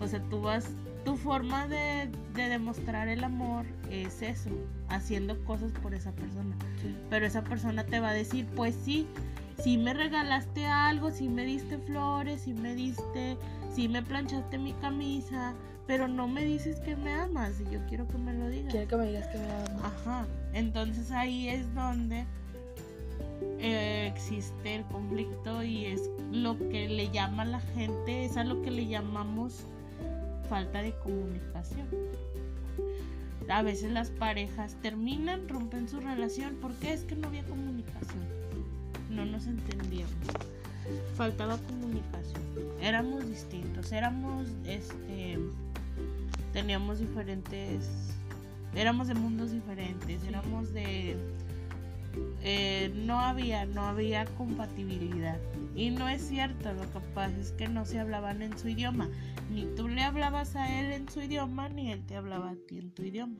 o 0.01 0.05
sea, 0.05 0.21
tú 0.23 0.41
vas, 0.41 0.69
tu 1.05 1.15
forma 1.15 1.69
de, 1.69 2.09
de 2.35 2.49
demostrar 2.49 3.07
el 3.07 3.23
amor 3.23 3.65
es 3.89 4.21
eso, 4.21 4.49
haciendo 4.89 5.41
cosas 5.45 5.71
por 5.81 5.93
esa 5.93 6.11
persona. 6.11 6.53
Sí. 6.81 6.93
Pero 7.09 7.25
esa 7.25 7.45
persona 7.45 7.85
te 7.85 8.01
va 8.01 8.09
a 8.09 8.13
decir, 8.13 8.45
pues 8.57 8.75
sí, 8.75 9.07
si 9.61 9.77
me 9.77 9.93
regalaste 9.93 10.65
algo, 10.65 11.11
si 11.11 11.27
me 11.27 11.43
diste 11.43 11.77
flores, 11.77 12.41
si 12.41 12.53
me 12.53 12.75
diste, 12.75 13.37
si 13.73 13.87
me 13.87 14.01
planchaste 14.01 14.57
mi 14.57 14.73
camisa, 14.73 15.53
pero 15.85 16.07
no 16.07 16.27
me 16.27 16.43
dices 16.43 16.79
que 16.79 16.95
me 16.95 17.13
amas 17.13 17.59
y 17.59 17.71
yo 17.71 17.79
quiero 17.87 18.07
que 18.07 18.17
me 18.17 18.33
lo 18.33 18.49
digas. 18.49 18.71
Quiero 18.71 18.87
que 18.87 18.95
me 18.95 19.07
digas 19.07 19.27
que 19.27 19.37
me 19.37 19.51
amas. 19.51 19.83
Ajá, 19.83 20.27
entonces 20.53 21.11
ahí 21.11 21.49
es 21.49 21.73
donde 21.73 22.25
eh, 23.59 24.11
existe 24.13 24.75
el 24.75 24.85
conflicto 24.85 25.63
y 25.63 25.85
es 25.85 26.09
lo 26.31 26.57
que 26.69 26.87
le 26.87 27.09
llama 27.09 27.43
a 27.43 27.45
la 27.45 27.59
gente, 27.59 28.25
es 28.25 28.37
a 28.37 28.43
lo 28.43 28.61
que 28.61 28.71
le 28.71 28.87
llamamos 28.87 29.65
falta 30.47 30.81
de 30.81 30.93
comunicación. 30.99 31.87
A 33.49 33.63
veces 33.63 33.91
las 33.91 34.11
parejas 34.11 34.75
terminan, 34.81 35.49
rompen 35.49 35.89
su 35.89 35.99
relación 35.99 36.57
porque 36.61 36.93
es 36.93 37.03
que 37.03 37.15
no 37.15 37.27
había 37.27 37.43
comunicación 37.45 38.38
no 39.09 39.25
nos 39.25 39.47
entendíamos. 39.47 40.13
Faltaba 41.15 41.57
comunicación. 41.57 42.41
Éramos 42.81 43.27
distintos, 43.27 43.91
éramos, 43.91 44.47
este, 44.65 45.37
teníamos 46.53 46.99
diferentes, 46.99 47.87
éramos 48.73 49.07
de 49.07 49.13
mundos 49.13 49.51
diferentes, 49.51 50.23
éramos 50.23 50.73
de, 50.73 51.15
eh, 52.41 52.91
no 52.95 53.19
había, 53.19 53.65
no 53.65 53.83
había 53.83 54.25
compatibilidad. 54.25 55.37
Y 55.75 55.91
no 55.91 56.07
es 56.09 56.21
cierto, 56.27 56.73
lo 56.73 56.81
que 56.91 56.99
pasa 57.13 57.37
es 57.37 57.51
que 57.51 57.67
no 57.67 57.85
se 57.85 57.99
hablaban 57.99 58.41
en 58.41 58.57
su 58.57 58.69
idioma. 58.69 59.09
Ni 59.51 59.65
tú 59.75 59.87
le 59.87 60.01
hablabas 60.01 60.55
a 60.55 60.79
él 60.79 60.91
en 60.91 61.09
su 61.09 61.21
idioma, 61.21 61.69
ni 61.69 61.91
él 61.91 62.05
te 62.05 62.15
hablaba 62.15 62.51
a 62.51 62.55
ti 62.67 62.79
en 62.79 62.91
tu 62.91 63.03
idioma. 63.03 63.37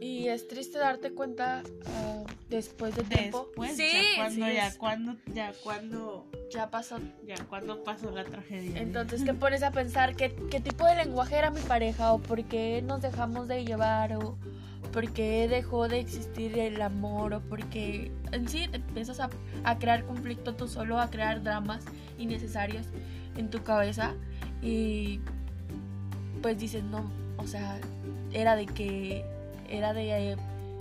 Y 0.00 0.28
es 0.28 0.48
triste 0.48 0.78
darte 0.78 1.12
cuenta, 1.12 1.62
uh, 1.64 2.26
después 2.50 2.94
de 2.94 3.02
tiempo. 3.04 3.46
Después, 3.48 3.76
sí, 3.76 3.90
ya 3.92 4.02
cuando, 4.16 4.34
sí, 4.46 4.52
ya 4.54 4.66
es- 4.68 4.76
cuando, 4.76 5.16
ya 5.34 5.52
cuando, 5.62 6.26
ya 6.52 6.70
pasó. 6.70 6.98
ya 7.26 7.36
cuando 7.48 7.82
pasó 7.84 8.10
la 8.10 8.24
tragedia. 8.24 8.80
Entonces 8.80 9.24
te 9.24 9.32
pones 9.34 9.62
a 9.62 9.70
pensar 9.70 10.14
qué, 10.16 10.34
qué 10.50 10.60
tipo 10.60 10.84
de 10.86 10.96
lenguaje 10.96 11.36
era 11.36 11.50
mi 11.50 11.60
pareja 11.60 12.12
o 12.12 12.18
por 12.18 12.44
qué 12.44 12.82
nos 12.82 13.00
dejamos 13.02 13.48
de 13.48 13.64
llevar 13.64 14.14
o 14.16 14.36
por 14.92 15.10
qué 15.12 15.48
dejó 15.48 15.88
de 15.88 16.00
existir 16.00 16.58
el 16.58 16.82
amor 16.82 17.32
o 17.34 17.40
porque 17.40 18.10
en 18.32 18.46
sí 18.48 18.68
te 18.68 18.76
empiezas 18.76 19.20
a, 19.20 19.30
a 19.64 19.78
crear 19.78 20.04
conflicto 20.04 20.54
tú 20.54 20.68
solo, 20.68 20.98
a 21.00 21.08
crear 21.10 21.42
dramas 21.42 21.82
innecesarios 22.18 22.86
en 23.36 23.48
tu 23.48 23.62
cabeza. 23.62 24.12
Y 24.60 25.20
pues 26.42 26.58
dices 26.58 26.82
no, 26.84 27.10
o 27.38 27.46
sea, 27.46 27.78
era 28.32 28.56
de 28.56 28.66
que 28.66 29.24
era 29.70 29.94
de, 29.94 30.36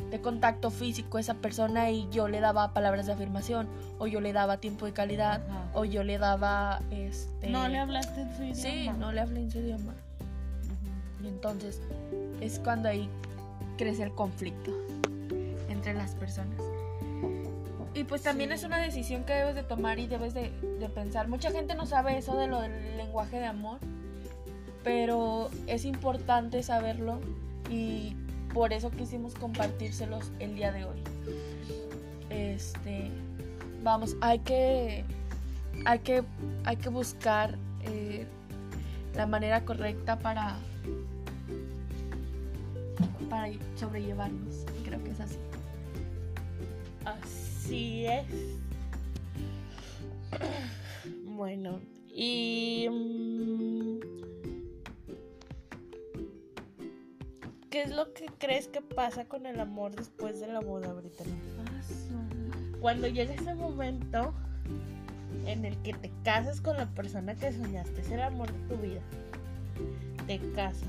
de 0.09 0.19
contacto 0.21 0.71
físico 0.71 1.19
esa 1.19 1.35
persona 1.35 1.89
y 1.91 2.07
yo 2.11 2.27
le 2.27 2.39
daba 2.39 2.73
palabras 2.73 3.05
de 3.05 3.13
afirmación 3.13 3.67
o 3.99 4.07
yo 4.07 4.19
le 4.21 4.33
daba 4.33 4.57
tiempo 4.57 4.85
de 4.85 4.93
calidad 4.93 5.41
Ajá. 5.49 5.69
o 5.73 5.85
yo 5.85 6.03
le 6.03 6.17
daba 6.17 6.81
este 6.91 7.49
No 7.49 7.67
le 7.67 7.77
hablaste 7.79 8.21
en 8.21 8.35
su 8.35 8.43
idioma. 8.43 8.55
sí 8.61 8.89
no 8.99 9.11
le 9.11 9.21
hablé 9.21 9.39
en 9.41 9.51
su 9.51 9.59
idioma 9.59 9.93
y 11.23 11.27
entonces 11.27 11.81
es 12.41 12.59
cuando 12.59 12.89
ahí 12.89 13.07
crece 13.77 14.03
el 14.03 14.11
conflicto 14.13 14.71
entre 15.69 15.93
las 15.93 16.15
personas 16.15 16.59
y 17.93 18.03
pues 18.05 18.21
también 18.23 18.49
Sí. 18.49 18.55
es 18.55 18.63
una 18.63 18.77
decisión 18.79 19.23
que 19.25 19.33
debes 19.33 19.55
de 19.55 19.63
tomar 19.63 19.99
y 19.99 20.07
debes 20.07 20.33
de, 20.33 20.49
de 20.79 20.89
pensar 20.89 21.27
mucha 21.27 21.51
gente 21.51 21.75
no 21.75 21.85
sabe 21.85 22.17
eso 22.17 22.35
de 22.37 22.47
lo 22.47 22.61
del 22.61 22.97
lenguaje 22.97 23.39
de 23.39 23.45
amor 23.45 23.79
pero 24.83 25.49
es 25.67 25.85
importante 25.85 26.63
saberlo 26.63 27.19
y 27.69 28.15
por 28.53 28.73
eso 28.73 28.91
quisimos 28.91 29.33
compartírselos 29.35 30.31
el 30.39 30.55
día 30.55 30.71
de 30.71 30.85
hoy. 30.85 31.01
Este 32.29 33.09
vamos 33.83 34.15
hay 34.21 34.39
que 34.39 35.03
hay 35.85 35.99
que 35.99 36.23
hay 36.65 36.75
que 36.77 36.89
buscar 36.89 37.57
eh, 37.83 38.25
la 39.15 39.25
manera 39.25 39.63
correcta 39.65 40.19
para 40.19 40.57
para 43.29 43.51
sobrellevarnos. 43.75 44.65
Creo 44.83 45.03
que 45.03 45.11
es 45.11 45.19
así. 45.19 45.37
Así 47.05 48.05
es. 48.05 48.25
Bueno, 51.25 51.79
y... 52.07 52.87
mm, 52.87 54.30
¿Qué 57.71 57.83
es 57.83 57.89
lo 57.89 58.13
que 58.13 58.25
crees 58.37 58.67
que 58.67 58.81
pasa 58.81 59.23
con 59.23 59.45
el 59.45 59.57
amor 59.57 59.95
después 59.95 60.41
de 60.41 60.47
la 60.47 60.59
boda, 60.59 60.91
Brittany? 60.91 61.31
Cuando 62.81 63.07
llega 63.07 63.33
ese 63.33 63.55
momento 63.55 64.33
en 65.45 65.63
el 65.63 65.77
que 65.77 65.93
te 65.93 66.11
casas 66.25 66.59
con 66.59 66.75
la 66.75 66.87
persona 66.87 67.33
que 67.33 67.53
soñaste, 67.53 68.01
es 68.01 68.11
el 68.11 68.23
amor 68.23 68.51
de 68.51 68.59
tu 68.67 68.81
vida. 68.81 68.99
Te 70.27 70.39
casas. 70.53 70.83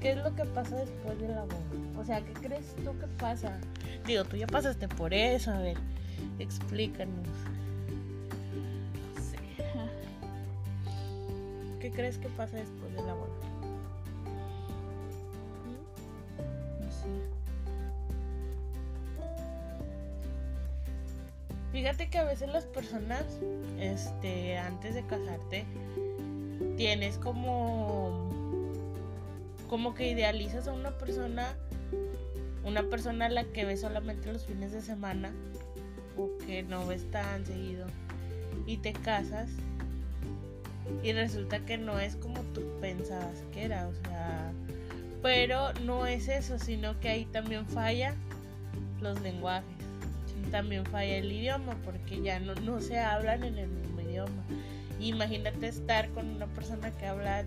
¿Qué 0.00 0.10
es 0.10 0.16
lo 0.16 0.34
que 0.34 0.44
pasa 0.46 0.74
después 0.74 1.20
de 1.20 1.28
la 1.28 1.42
boda? 1.42 1.56
O 1.96 2.04
sea, 2.04 2.20
¿qué 2.22 2.32
crees 2.32 2.74
tú 2.84 2.98
que 2.98 3.06
pasa? 3.20 3.56
Digo, 4.04 4.24
tú 4.24 4.36
ya 4.36 4.48
pasaste 4.48 4.88
por 4.88 5.14
eso, 5.14 5.52
a 5.52 5.60
ver, 5.60 5.76
explícanos. 6.40 7.28
¿Qué 11.78 11.92
crees 11.92 12.18
que 12.18 12.28
pasa 12.30 12.56
después 12.56 12.92
de 12.96 13.02
la 13.04 13.14
boda? 13.14 13.61
Fíjate 21.82 22.10
que 22.10 22.18
a 22.18 22.22
veces 22.22 22.48
las 22.48 22.64
personas, 22.64 23.24
este, 23.80 24.56
antes 24.56 24.94
de 24.94 25.04
casarte, 25.04 25.64
tienes 26.76 27.18
como, 27.18 28.30
como 29.68 29.92
que 29.92 30.08
idealizas 30.08 30.68
a 30.68 30.74
una 30.74 30.96
persona, 30.96 31.56
una 32.64 32.84
persona 32.84 33.26
a 33.26 33.30
la 33.30 33.42
que 33.46 33.64
ves 33.64 33.80
solamente 33.80 34.32
los 34.32 34.46
fines 34.46 34.70
de 34.70 34.80
semana 34.80 35.32
o 36.16 36.30
que 36.46 36.62
no 36.62 36.86
ves 36.86 37.10
tan 37.10 37.44
seguido 37.44 37.88
y 38.64 38.76
te 38.76 38.92
casas 38.92 39.50
y 41.02 41.12
resulta 41.12 41.66
que 41.66 41.78
no 41.78 41.98
es 41.98 42.14
como 42.14 42.42
tú 42.54 42.62
pensabas 42.80 43.42
que 43.52 43.64
era, 43.64 43.88
o 43.88 43.94
sea, 44.06 44.52
pero 45.20 45.72
no 45.84 46.06
es 46.06 46.28
eso, 46.28 46.60
sino 46.60 47.00
que 47.00 47.08
ahí 47.08 47.24
también 47.24 47.66
falla 47.66 48.14
los 49.00 49.20
lenguajes 49.20 49.71
también 50.52 50.84
falla 50.86 51.16
el 51.16 51.32
idioma 51.32 51.76
porque 51.82 52.22
ya 52.22 52.38
no, 52.38 52.54
no 52.56 52.80
se 52.80 52.98
hablan 52.98 53.42
en 53.42 53.58
el 53.58 53.68
mismo 53.68 54.00
idioma. 54.02 54.44
Imagínate 55.00 55.66
estar 55.66 56.08
con 56.10 56.28
una 56.28 56.46
persona 56.46 56.92
que 56.92 57.06
habla 57.06 57.44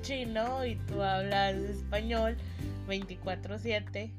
chino 0.00 0.64
y 0.64 0.76
tú 0.86 1.02
hablas 1.02 1.56
español 1.56 2.36
24/7, 2.88 4.12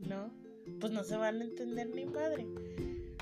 ¿no? 0.00 0.30
Pues 0.78 0.92
no 0.92 1.02
se 1.02 1.16
van 1.16 1.40
a 1.40 1.44
entender 1.44 1.88
ni 1.88 2.04
madre. 2.04 2.46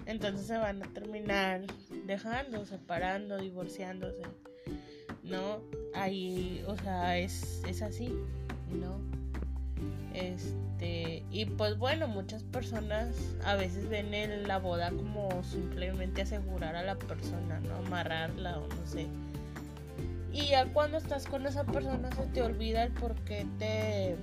Entonces 0.05 0.47
se 0.47 0.59
van 0.59 0.83
a 0.83 0.93
terminar 0.93 1.63
dejando, 2.05 2.67
separando, 2.67 3.39
divorciándose, 3.39 4.23
¿no? 5.23 5.63
Ahí, 5.95 6.63
o 6.67 6.77
sea, 6.77 7.17
es, 7.19 7.63
es 7.69 7.81
así, 7.81 8.13
¿no? 8.71 9.14
Este, 10.15 11.25
y 11.33 11.45
pues 11.45 11.77
bueno, 11.77 12.07
muchas 12.07 12.45
personas 12.45 13.09
a 13.45 13.57
veces 13.57 13.89
ven 13.89 14.47
la 14.47 14.59
boda 14.59 14.91
como 14.91 15.43
simplemente 15.43 16.23
asegurar 16.23 16.77
a 16.77 16.85
la 16.85 16.95
persona, 16.95 17.59
¿no? 17.61 17.75
Amarrarla 17.87 18.59
o 18.59 18.69
no 18.69 18.87
sé. 18.87 19.09
Y 20.33 20.49
ya 20.49 20.67
cuando 20.67 20.99
estás 20.99 21.27
con 21.27 21.47
esa 21.47 21.65
persona 21.65 22.11
se 22.13 22.27
te 22.27 22.43
olvida 22.43 22.85
el 22.85 22.93
por 22.93 23.15
qué 23.25 23.45
te. 23.59 24.17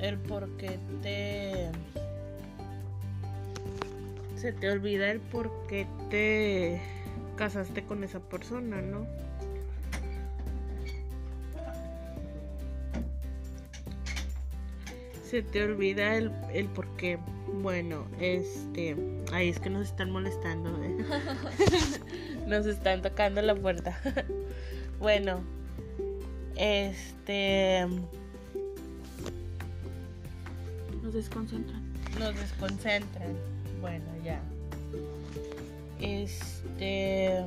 El 0.00 0.18
por 0.18 0.48
qué 0.56 0.78
te. 1.02 1.70
Se 4.36 4.52
te 4.52 4.70
olvida 4.70 5.10
el 5.10 5.20
por 5.20 5.50
qué 5.68 5.86
te 6.08 6.80
casaste 7.36 7.84
con 7.84 8.02
esa 8.02 8.18
persona, 8.20 8.80
¿no? 8.80 9.06
Se 15.30 15.42
te 15.42 15.62
olvida 15.62 16.16
el, 16.16 16.32
el 16.52 16.66
por 16.66 16.88
qué. 16.96 17.18
Bueno, 17.62 18.04
este. 18.18 18.96
Ahí 19.32 19.48
es 19.48 19.60
que 19.60 19.70
nos 19.70 19.86
están 19.86 20.10
molestando. 20.10 20.70
¿eh? 20.82 20.96
nos 22.48 22.66
están 22.66 23.00
tocando 23.00 23.40
la 23.40 23.54
puerta. 23.54 23.96
bueno, 24.98 25.40
este. 26.56 27.86
nos 31.00 31.14
desconcentran 31.14 31.80
Nos 32.18 32.34
desconcentran. 32.34 33.36
Bueno, 33.80 34.06
ya. 34.24 34.40
Este. 36.00 37.44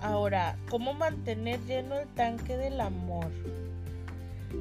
Ahora, 0.00 0.56
¿cómo 0.70 0.92
mantener 0.92 1.60
lleno 1.66 2.00
el 2.00 2.08
tanque 2.08 2.56
del 2.56 2.80
amor? 2.80 3.30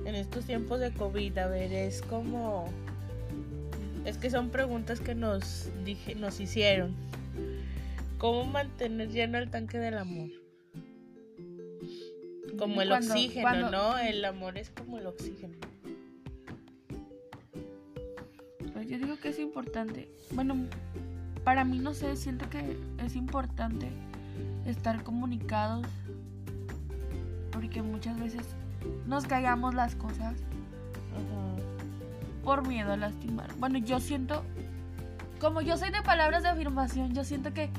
En 0.05 0.15
estos 0.15 0.45
tiempos 0.45 0.79
de 0.79 0.91
COVID, 0.91 1.38
a 1.38 1.47
ver, 1.47 1.71
es 1.73 2.01
como. 2.01 2.67
Es 4.05 4.17
que 4.17 4.29
son 4.29 4.49
preguntas 4.49 4.99
que 5.01 5.13
nos, 5.13 5.69
dije, 5.85 6.15
nos 6.15 6.39
hicieron. 6.39 6.95
¿Cómo 8.17 8.45
mantener 8.45 9.09
lleno 9.09 9.38
el 9.38 9.49
tanque 9.49 9.77
del 9.77 9.97
amor? 9.97 10.29
Como 12.57 12.81
el 12.81 12.89
Cuando- 12.89 13.13
oxígeno, 13.13 13.41
cuando- 13.41 13.71
¿no? 13.71 13.97
El 13.99 14.25
amor 14.25 14.57
es 14.57 14.69
como 14.71 14.97
el 14.97 15.05
oxígeno. 15.05 15.55
Pues 18.73 18.88
yo 18.88 18.97
digo 18.97 19.17
que 19.19 19.29
es 19.29 19.39
importante. 19.39 20.09
Bueno, 20.31 20.55
para 21.43 21.63
mí 21.63 21.79
no 21.79 21.93
sé, 21.93 22.15
siento 22.15 22.49
que 22.49 22.77
es 23.03 23.15
importante 23.15 23.88
estar 24.65 25.03
comunicados. 25.03 25.85
Porque 27.51 27.81
muchas 27.81 28.19
veces 28.19 28.45
nos 29.07 29.25
callamos 29.25 29.73
las 29.73 29.95
cosas 29.95 30.35
por 32.43 32.67
miedo 32.67 32.93
a 32.93 32.97
lastimar. 32.97 33.53
Bueno, 33.57 33.77
yo 33.77 33.99
siento, 33.99 34.43
como 35.39 35.61
yo 35.61 35.77
soy 35.77 35.91
de 35.91 36.01
palabras 36.01 36.43
de 36.43 36.49
afirmación, 36.49 37.13
yo 37.13 37.23
siento 37.23 37.53
que 37.53 37.69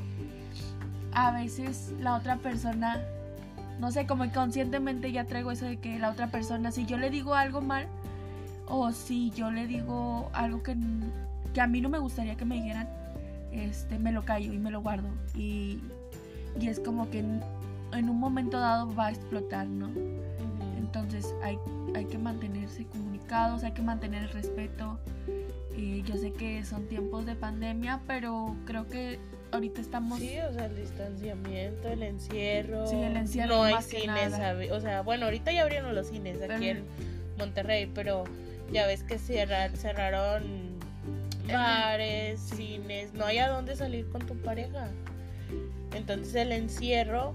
a 1.12 1.32
veces 1.32 1.92
la 2.00 2.14
otra 2.14 2.36
persona, 2.36 3.02
no 3.80 3.90
sé, 3.90 4.06
como 4.06 4.24
inconscientemente 4.24 5.10
ya 5.12 5.24
traigo 5.24 5.50
eso 5.50 5.64
de 5.64 5.78
que 5.78 5.98
la 5.98 6.10
otra 6.10 6.28
persona, 6.28 6.70
si 6.70 6.86
yo 6.86 6.98
le 6.98 7.10
digo 7.10 7.34
algo 7.34 7.60
mal, 7.60 7.86
o 8.66 8.92
si 8.92 9.30
yo 9.30 9.50
le 9.50 9.66
digo 9.66 10.30
algo 10.32 10.62
que 10.62 10.76
a 11.60 11.66
mí 11.66 11.80
no 11.80 11.88
me 11.88 11.98
gustaría 11.98 12.36
que 12.36 12.44
me 12.44 12.56
dijeran, 12.56 12.88
este, 13.50 13.98
me 13.98 14.12
lo 14.12 14.24
callo 14.24 14.52
y 14.52 14.58
me 14.58 14.70
lo 14.70 14.80
guardo. 14.80 15.08
Y, 15.34 15.80
y 16.60 16.68
es 16.68 16.78
como 16.78 17.10
que 17.10 17.18
en, 17.18 17.42
en 17.92 18.08
un 18.08 18.20
momento 18.20 18.60
dado 18.60 18.94
va 18.94 19.06
a 19.06 19.10
explotar, 19.10 19.66
¿no? 19.66 19.88
Entonces 20.92 21.32
hay, 21.42 21.56
hay 21.94 22.04
que 22.06 22.18
mantenerse 22.18 22.84
comunicados, 22.86 23.62
hay 23.62 23.72
que 23.72 23.82
mantener 23.82 24.24
el 24.24 24.30
respeto 24.30 24.98
Eh, 25.76 26.02
yo 26.04 26.16
sé 26.16 26.32
que 26.32 26.64
son 26.64 26.86
tiempos 26.88 27.24
de 27.26 27.36
pandemia, 27.36 28.00
pero 28.08 28.56
creo 28.66 28.88
que 28.88 29.20
ahorita 29.52 29.80
estamos... 29.80 30.18
Sí, 30.18 30.36
o 30.40 30.52
sea, 30.52 30.66
el 30.66 30.76
distanciamiento, 30.76 31.88
el 31.88 32.02
encierro. 32.02 32.86
Sí, 32.88 32.96
el 32.96 33.16
encierro 33.16 33.56
No 33.56 33.62
hay 33.62 33.74
más 33.74 33.84
cines, 33.86 34.32
o 34.72 34.80
sea, 34.80 35.02
bueno, 35.02 35.26
ahorita 35.26 35.52
ya 35.52 35.62
abrieron 35.62 35.94
los 35.94 36.08
cines 36.08 36.42
aquí 36.42 36.70
en 36.70 36.84
Monterrey, 37.38 37.88
pero 37.94 38.24
ya 38.72 38.86
ves 38.86 39.04
que 39.04 39.18
cierra- 39.18 39.70
cerraron 39.76 40.42
bares, 41.50 42.40
sí. 42.40 42.56
cines, 42.56 43.14
no 43.14 43.24
hay 43.24 43.38
a 43.38 43.48
dónde 43.48 43.76
salir 43.76 44.08
con 44.10 44.26
tu 44.26 44.34
pareja. 44.42 44.88
Entonces 45.94 46.34
el 46.34 46.50
encierro, 46.52 47.34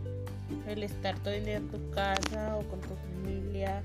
el 0.68 0.84
estar 0.84 1.18
todo 1.20 1.34
el 1.34 1.46
día 1.46 1.58
en 1.58 1.70
tu 1.70 1.90
casa 1.92 2.58
o 2.58 2.64
con 2.64 2.80
tu 2.82 2.90
familia 3.56 3.84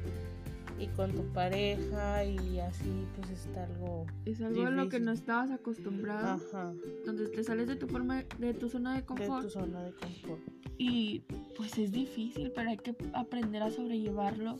y 0.79 0.87
con 0.89 1.13
tu 1.13 1.23
pareja 1.33 2.25
y 2.25 2.59
así 2.59 3.07
pues 3.17 3.31
está 3.31 3.65
algo 3.65 4.07
Es 4.25 4.41
algo 4.41 4.67
a 4.67 4.71
lo 4.71 4.89
que 4.89 4.99
no 4.99 5.13
estabas 5.13 5.51
acostumbrado, 5.51 6.41
ajá, 6.51 6.73
donde 7.05 7.29
te 7.29 7.45
sales 7.45 7.69
de 7.69 7.77
tu 7.77 7.87
forma, 7.87 8.23
de 8.39 8.55
tu 8.55 8.69
zona 8.69 8.95
de 8.95 9.01
de 9.01 9.07
confort. 9.07 9.43
tu 9.45 9.51
zona 9.51 9.83
de 9.85 9.93
confort. 9.93 10.41
y 10.79 11.23
pues 11.57 11.77
es 11.77 11.93
difícil, 11.93 12.51
pero 12.55 12.71
hay 12.71 12.79
que 12.79 12.95
aprender 13.13 13.63
a 13.63 13.71
sobrellevarlo, 13.71 14.59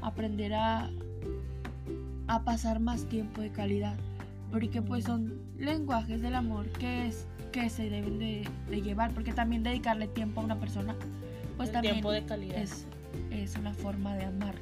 aprender 0.00 0.54
a 0.54 0.90
a 2.28 2.44
pasar 2.44 2.80
más 2.80 3.04
tiempo 3.08 3.40
de 3.40 3.50
calidad, 3.50 3.94
porque 4.50 4.80
pues 4.82 5.04
son 5.04 5.40
lenguajes 5.58 6.22
del 6.22 6.34
amor 6.34 6.66
que 6.70 7.06
es 7.06 7.26
que 7.52 7.68
se 7.68 7.88
deben 7.90 8.18
de, 8.18 8.48
de 8.70 8.80
llevar, 8.82 9.12
porque 9.12 9.32
también 9.32 9.62
dedicarle 9.62 10.08
tiempo 10.08 10.40
a 10.40 10.44
una 10.44 10.58
persona, 10.58 10.96
pues 11.56 11.68
El 11.68 11.72
también 11.74 11.94
tiempo 11.96 12.10
de 12.10 12.24
calidad. 12.24 12.56
es, 12.56 12.86
es 13.30 13.56
una 13.56 13.74
forma 13.74 14.14
de 14.16 14.24
amar, 14.24 14.54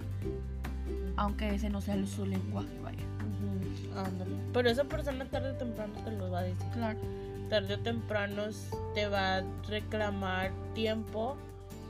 aunque 1.16 1.54
ese 1.54 1.70
no 1.70 1.80
sea 1.80 1.94
el- 1.94 2.06
su 2.08 2.24
lenguaje, 2.26 2.68
vaya. 2.82 2.98
Ándale. 3.96 4.36
Pero 4.52 4.70
esa 4.70 4.84
persona 4.84 5.24
tarde 5.26 5.50
o 5.50 5.54
temprano 5.54 5.92
te 6.04 6.10
lo 6.12 6.30
va 6.30 6.40
a 6.40 6.42
decir. 6.42 6.66
Claro. 6.72 6.98
Tarde 7.48 7.74
o 7.74 7.78
temprano 7.80 8.42
te 8.94 9.06
va 9.08 9.38
a 9.38 9.42
reclamar 9.68 10.52
tiempo 10.74 11.36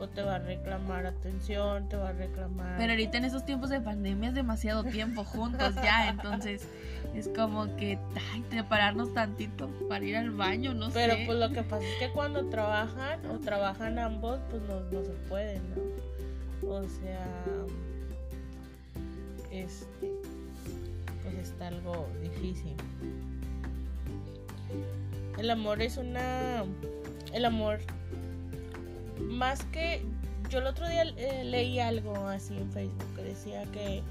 o 0.00 0.08
te 0.08 0.22
va 0.22 0.36
a 0.36 0.38
reclamar 0.38 1.04
atención, 1.04 1.86
te 1.90 1.96
va 1.96 2.08
a 2.08 2.12
reclamar... 2.12 2.78
Pero 2.78 2.92
ahorita 2.92 3.18
en 3.18 3.26
esos 3.26 3.44
tiempos 3.44 3.68
de 3.68 3.82
pandemia 3.82 4.30
es 4.30 4.34
demasiado 4.34 4.82
tiempo 4.82 5.24
juntos 5.24 5.74
ya, 5.74 6.08
entonces 6.08 6.66
es 7.14 7.28
como 7.28 7.76
que 7.76 7.98
ay, 8.32 8.40
prepararnos 8.48 9.12
tantito 9.12 9.68
para 9.90 10.02
ir 10.02 10.16
al 10.16 10.30
baño, 10.30 10.72
no 10.72 10.88
Pero 10.90 11.14
sé. 11.16 11.24
pues 11.26 11.38
lo 11.38 11.50
que 11.50 11.62
pasa 11.62 11.84
es 11.84 11.98
que 11.98 12.10
cuando 12.14 12.46
trabajan 12.46 13.26
o 13.26 13.38
trabajan 13.40 13.98
ambos, 13.98 14.40
pues 14.48 14.62
no, 14.62 14.80
no 14.80 15.02
se 15.04 15.12
pueden, 15.28 15.60
¿no? 15.68 16.09
O 16.70 16.88
sea, 16.88 17.26
este, 19.50 20.12
pues 21.24 21.34
está 21.34 21.66
algo 21.66 22.06
difícil. 22.22 22.76
El 25.36 25.50
amor 25.50 25.82
es 25.82 25.96
una, 25.96 26.64
el 27.32 27.44
amor, 27.44 27.80
más 29.18 29.64
que, 29.72 30.02
yo 30.48 30.60
el 30.60 30.66
otro 30.68 30.88
día 30.88 31.02
eh, 31.16 31.42
leí 31.44 31.80
algo 31.80 32.14
así 32.28 32.56
en 32.56 32.70
Facebook 32.70 33.16
que 33.16 33.22
decía 33.24 33.64
que 33.72 34.02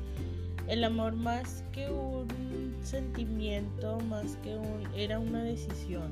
el 0.68 0.84
amor 0.84 1.14
más 1.14 1.64
que 1.72 1.90
un 1.90 2.76
sentimiento, 2.84 4.02
más 4.02 4.36
que 4.44 4.56
un, 4.56 4.86
era 4.98 5.18
una 5.18 5.44
decisión. 5.44 6.12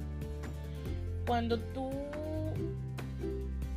Cuando 1.26 1.60
tú, 1.60 1.90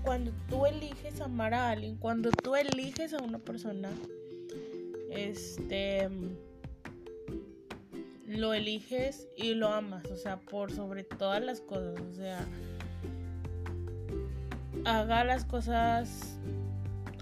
cuando 0.03 0.33
tú 0.49 0.67
eliges 0.67 1.21
amar 1.21 1.55
a 1.55 1.71
alguien, 1.71 1.97
cuando 1.97 2.31
tú 2.31 2.57
eliges 2.57 3.13
a 3.13 3.23
una 3.23 3.39
persona, 3.39 3.91
este, 5.11 6.09
lo 8.27 8.55
eliges 8.55 9.29
y 9.37 9.55
lo 9.55 9.69
amas, 9.69 10.05
o 10.07 10.17
sea, 10.17 10.39
por 10.39 10.73
sobre 10.73 11.05
todas 11.05 11.43
las 11.43 11.61
cosas, 11.61 12.01
o 12.01 12.15
sea, 12.15 12.47
haga 14.85 15.25
las 15.25 15.45
cosas, 15.45 16.39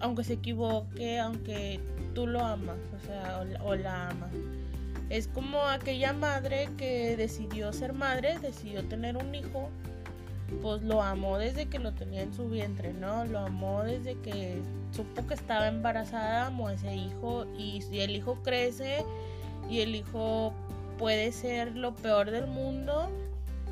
aunque 0.00 0.24
se 0.24 0.34
equivoque, 0.34 1.18
aunque 1.18 1.80
tú 2.14 2.26
lo 2.26 2.40
amas, 2.40 2.78
o 2.96 3.06
sea, 3.06 3.40
o 3.40 3.44
la, 3.44 3.64
o 3.64 3.74
la 3.74 4.10
amas. 4.10 4.32
Es 5.08 5.26
como 5.26 5.62
aquella 5.62 6.12
madre 6.12 6.68
que 6.76 7.16
decidió 7.16 7.72
ser 7.72 7.94
madre, 7.94 8.38
decidió 8.38 8.84
tener 8.84 9.16
un 9.16 9.34
hijo, 9.34 9.70
pues 10.62 10.82
lo 10.82 11.02
amó 11.02 11.38
desde 11.38 11.66
que 11.66 11.78
lo 11.78 11.92
tenía 11.92 12.22
en 12.22 12.32
su 12.32 12.48
vientre, 12.48 12.92
¿no? 12.92 13.24
Lo 13.24 13.40
amó 13.40 13.82
desde 13.82 14.14
que 14.20 14.60
supo 14.92 15.26
que 15.26 15.34
estaba 15.34 15.68
embarazada, 15.68 16.46
amó 16.46 16.68
a 16.68 16.74
ese 16.74 16.94
hijo 16.94 17.46
y 17.56 17.82
si 17.82 18.00
el 18.00 18.16
hijo 18.16 18.38
crece 18.42 19.04
y 19.68 19.80
el 19.80 19.94
hijo 19.94 20.52
puede 20.98 21.32
ser 21.32 21.76
lo 21.76 21.94
peor 21.94 22.30
del 22.30 22.46
mundo, 22.46 23.10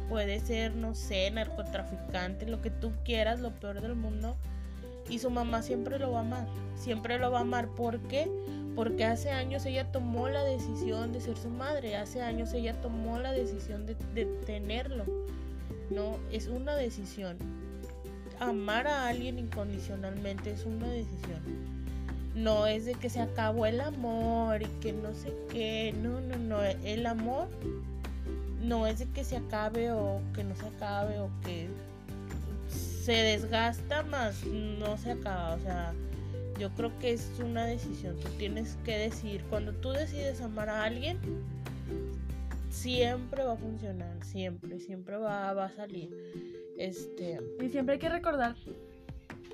puede 0.09 0.41
ser, 0.41 0.77
no 0.77 0.95
sé, 0.95 1.31
narcotraficante, 1.31 2.47
lo 2.47 2.61
que 2.61 2.71
tú 2.71 2.93
quieras, 3.05 3.41
lo 3.41 3.51
peor 3.53 3.81
del 3.81 3.95
mundo. 3.95 4.37
Y 5.09 5.21
su 5.21 5.31
mamá 5.31 5.63
siempre 5.63 5.99
lo 5.99 6.13
va 6.13 6.19
a 6.19 6.23
amar, 6.23 6.47
siempre 6.77 7.19
lo 7.19 7.31
va 7.31 7.39
a 7.39 7.43
amar. 7.43 7.69
¿Por 7.69 8.01
qué? 8.09 8.29
Porque 8.75 9.05
hace 9.05 9.31
años 9.31 9.65
ella 9.65 9.91
tomó 9.93 10.29
la 10.29 10.43
decisión 10.43 11.13
de 11.13 11.21
ser 11.21 11.37
su 11.37 11.49
madre, 11.49 11.97
hace 11.97 12.23
años 12.23 12.53
ella 12.53 12.75
tomó 12.81 13.19
la 13.19 13.33
decisión 13.33 13.87
de, 13.87 13.97
de 14.15 14.27
tenerlo. 14.45 15.05
No, 15.91 16.19
es 16.33 16.49
una 16.49 16.75
decisión. 16.75 17.37
Amar 18.41 18.87
a 18.87 19.09
alguien 19.09 19.39
incondicionalmente 19.39 20.53
es 20.53 20.65
una 20.67 20.89
decisión. 20.89 21.41
No 22.35 22.67
es 22.67 22.85
de 22.85 22.95
que 22.95 23.09
se 23.09 23.21
acabó 23.21 23.67
el 23.67 23.81
amor 23.81 24.63
y 24.63 24.67
que 24.81 24.93
no 24.93 25.15
sé 25.15 25.33
qué. 25.51 25.95
No, 26.03 26.21
no, 26.21 26.37
no. 26.37 26.63
El 26.63 27.07
amor 27.07 27.49
no 28.63 28.87
es 28.87 28.99
de 28.99 29.07
que 29.07 29.25
se 29.25 29.37
acabe 29.37 29.93
o 29.93 30.21
que 30.35 30.45
no 30.45 30.55
se 30.57 30.67
acabe 30.67 31.19
o 31.21 31.31
que 31.45 31.69
se 32.69 33.13
desgasta 33.13 34.03
más 34.03 34.45
no 34.45 34.99
se 34.99 35.13
acaba. 35.13 35.55
O 35.55 35.61
sea, 35.61 35.95
yo 36.59 36.71
creo 36.71 36.91
que 36.99 37.13
es 37.13 37.31
una 37.39 37.65
decisión. 37.65 38.17
Tú 38.21 38.29
tienes 38.37 38.77
que 38.85 38.99
decir, 38.99 39.45
cuando 39.49 39.73
tú 39.73 39.91
decides 39.91 40.41
amar 40.41 40.69
a 40.69 40.85
alguien, 40.85 41.19
siempre 42.77 43.45
va 43.45 43.53
a 43.55 43.57
funcionar, 43.57 44.23
siempre, 44.23 44.79
siempre 44.79 45.17
va, 45.17 45.53
va 45.53 45.67
a 45.67 45.71
salir. 45.71 46.11
Este, 46.79 47.41
Y 47.61 47.69
siempre 47.71 47.95
hay 47.95 47.99
que 47.99 48.09
recordar 48.09 48.55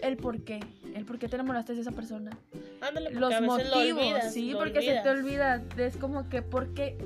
el 0.02 0.16
por 0.16 0.42
qué, 0.42 0.60
el 0.94 1.04
por 1.04 1.18
qué 1.18 1.28
te 1.28 1.36
enamoraste 1.36 1.74
de 1.74 1.80
esa 1.80 1.92
persona. 1.92 2.36
ándale, 2.80 3.10
Los 3.12 3.32
lo 3.40 3.46
motivos, 3.46 3.76
olvidas, 3.76 4.32
sí, 4.32 4.50
lo 4.52 4.58
porque 4.58 4.82
se 4.82 5.00
te 5.00 5.08
olvida. 5.08 5.62
Es 5.76 5.96
como 5.96 6.28
que, 6.28 6.42
¿por 6.42 6.74
qué? 6.74 6.98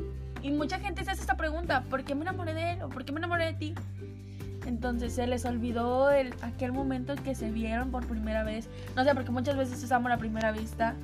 Y 0.43 0.51
mucha 0.51 0.79
gente 0.79 1.05
se 1.05 1.11
hace 1.11 1.21
esta 1.21 1.37
pregunta, 1.37 1.85
¿por 1.91 2.05
qué 2.05 2.15
me 2.15 2.23
enamoré 2.23 2.55
de 2.55 2.73
él? 2.73 2.83
¿O 2.83 2.89
por 2.89 3.05
qué 3.05 3.13
me 3.13 3.19
enamoré 3.19 3.47
de 3.47 3.55
ti? 3.55 3.75
Entonces 4.67 5.13
se 5.13 5.27
les 5.27 5.45
olvidó 5.45 6.11
el, 6.11 6.35
aquel 6.43 6.73
momento 6.73 7.13
en 7.13 7.19
que 7.21 7.35
se 7.35 7.51
vieron 7.51 7.91
por 7.91 8.07
primera 8.07 8.43
vez. 8.43 8.69
No 8.97 9.05
sé, 9.05 9.15
porque 9.15 9.31
muchas 9.31 9.57
veces 9.57 9.83
es 9.83 9.93
amor 9.93 10.13
a 10.13 10.19
primera 10.19 10.51
vista. 10.51 10.97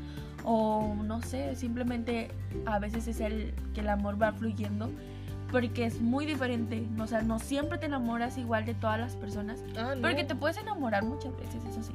O 0.44 0.94
no 1.04 1.22
sé, 1.22 1.54
simplemente 1.56 2.30
a 2.66 2.78
veces 2.78 3.06
es 3.08 3.20
el 3.20 3.54
que 3.74 3.80
el 3.80 3.88
amor 3.88 4.20
va 4.20 4.32
fluyendo. 4.32 4.90
Porque 5.50 5.84
es 5.84 6.00
muy 6.00 6.24
diferente. 6.24 6.86
O 6.98 7.06
sea, 7.06 7.20
no 7.22 7.38
siempre 7.38 7.76
te 7.78 7.84
enamoras 7.86 8.38
igual 8.38 8.64
de 8.64 8.72
todas 8.74 8.98
las 8.98 9.16
personas. 9.16 9.62
Ah, 9.76 9.94
no. 9.94 10.00
Porque 10.00 10.24
te 10.24 10.34
puedes 10.34 10.56
enamorar 10.56 11.04
muchas 11.04 11.36
veces, 11.36 11.62
eso 11.70 11.82
sí. 11.82 11.92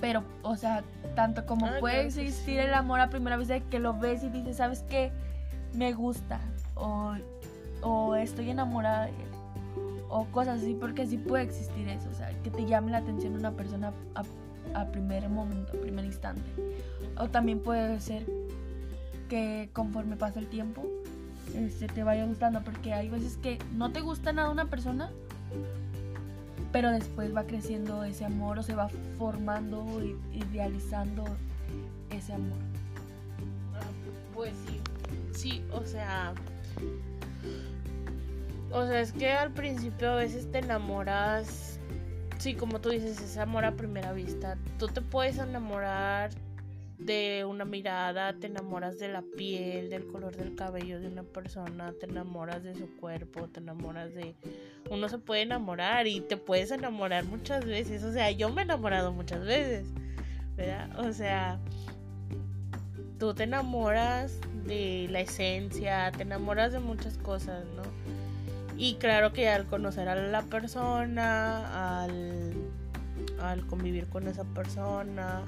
Pero, 0.00 0.22
o 0.42 0.56
sea, 0.56 0.84
tanto 1.16 1.44
como 1.46 1.66
Ah, 1.66 1.76
puede 1.80 2.02
existir 2.06 2.30
sí. 2.54 2.58
el 2.58 2.74
amor 2.74 3.00
a 3.00 3.08
primera 3.10 3.36
vez 3.36 3.48
de 3.48 3.62
que 3.64 3.78
lo 3.78 3.94
ves 3.98 4.22
y 4.22 4.28
dices, 4.28 4.56
¿sabes 4.58 4.84
qué? 4.88 5.10
Me 5.72 5.92
gusta. 5.92 6.40
O, 6.76 7.14
o 7.82 8.14
estoy 8.14 8.50
enamorada 8.50 9.06
de 9.06 9.10
él. 9.10 9.16
O 10.08 10.26
cosas 10.26 10.60
así, 10.60 10.76
porque 10.78 11.06
sí 11.06 11.16
puede 11.18 11.42
existir 11.44 11.88
eso. 11.88 12.08
O 12.10 12.14
sea, 12.14 12.30
que 12.42 12.50
te 12.50 12.64
llame 12.66 12.92
la 12.92 12.98
atención 12.98 13.34
una 13.34 13.50
persona 13.52 13.92
a, 14.14 14.22
a 14.80 14.84
primer 14.86 15.28
momento, 15.28 15.72
a 15.76 15.80
primer 15.80 16.04
instante. 16.04 16.48
O 17.18 17.28
también 17.28 17.60
puede 17.60 18.00
ser 18.00 18.24
que 19.28 19.68
conforme 19.72 20.16
pasa 20.16 20.40
el 20.40 20.48
tiempo, 20.48 20.84
este, 21.54 21.86
te 21.86 22.02
vaya 22.02 22.24
gustando. 22.26 22.62
Porque 22.62 22.92
hay 22.92 23.08
veces 23.08 23.36
que 23.36 23.58
no 23.74 23.92
te 23.92 24.00
gusta 24.00 24.32
nada 24.32 24.50
una 24.50 24.66
persona, 24.66 25.10
pero 26.72 26.90
después 26.90 27.34
va 27.34 27.44
creciendo 27.44 28.04
ese 28.04 28.24
amor 28.24 28.58
o 28.58 28.62
se 28.62 28.74
va 28.74 28.88
formando 29.16 29.84
idealizando 30.32 31.24
ese 32.10 32.34
amor. 32.34 32.58
Pues 34.34 34.52
sí, 34.66 34.80
sí, 35.32 35.64
o 35.72 35.84
sea, 35.84 36.34
o 38.72 38.84
sea, 38.84 39.00
es 39.00 39.12
que 39.12 39.32
al 39.32 39.52
principio 39.52 40.10
a 40.10 40.16
veces 40.16 40.50
te 40.50 40.58
enamoras, 40.58 41.78
sí, 42.38 42.54
como 42.54 42.80
tú 42.80 42.88
dices, 42.88 43.20
es 43.20 43.36
amor 43.36 43.64
a 43.64 43.72
primera 43.72 44.12
vista. 44.12 44.58
Tú 44.80 44.88
te 44.88 45.00
puedes 45.00 45.38
enamorar 45.38 46.30
de 46.98 47.44
una 47.44 47.64
mirada, 47.64 48.32
te 48.34 48.46
enamoras 48.46 48.98
de 48.98 49.08
la 49.08 49.22
piel, 49.22 49.90
del 49.90 50.06
color 50.06 50.36
del 50.36 50.54
cabello 50.54 51.00
de 51.00 51.08
una 51.08 51.22
persona, 51.22 51.92
te 51.98 52.06
enamoras 52.06 52.62
de 52.62 52.74
su 52.74 52.88
cuerpo, 52.96 53.48
te 53.48 53.60
enamoras 53.60 54.14
de... 54.14 54.34
Uno 54.90 55.08
se 55.08 55.18
puede 55.18 55.42
enamorar 55.42 56.06
y 56.06 56.20
te 56.20 56.36
puedes 56.36 56.70
enamorar 56.70 57.24
muchas 57.24 57.64
veces, 57.64 58.02
o 58.04 58.12
sea, 58.12 58.30
yo 58.30 58.50
me 58.50 58.62
he 58.62 58.64
enamorado 58.64 59.12
muchas 59.12 59.44
veces, 59.44 59.86
¿verdad? 60.56 60.98
O 61.00 61.12
sea, 61.12 61.58
tú 63.18 63.34
te 63.34 63.44
enamoras 63.44 64.38
de 64.66 65.08
la 65.10 65.20
esencia, 65.20 66.12
te 66.12 66.22
enamoras 66.22 66.72
de 66.72 66.78
muchas 66.78 67.18
cosas, 67.18 67.64
¿no? 67.76 67.82
Y 68.76 68.94
claro 68.96 69.32
que 69.32 69.48
al 69.48 69.66
conocer 69.66 70.08
a 70.08 70.16
la 70.16 70.42
persona, 70.42 72.02
al, 72.02 72.52
al 73.40 73.66
convivir 73.66 74.06
con 74.08 74.26
esa 74.26 74.44
persona, 74.44 75.44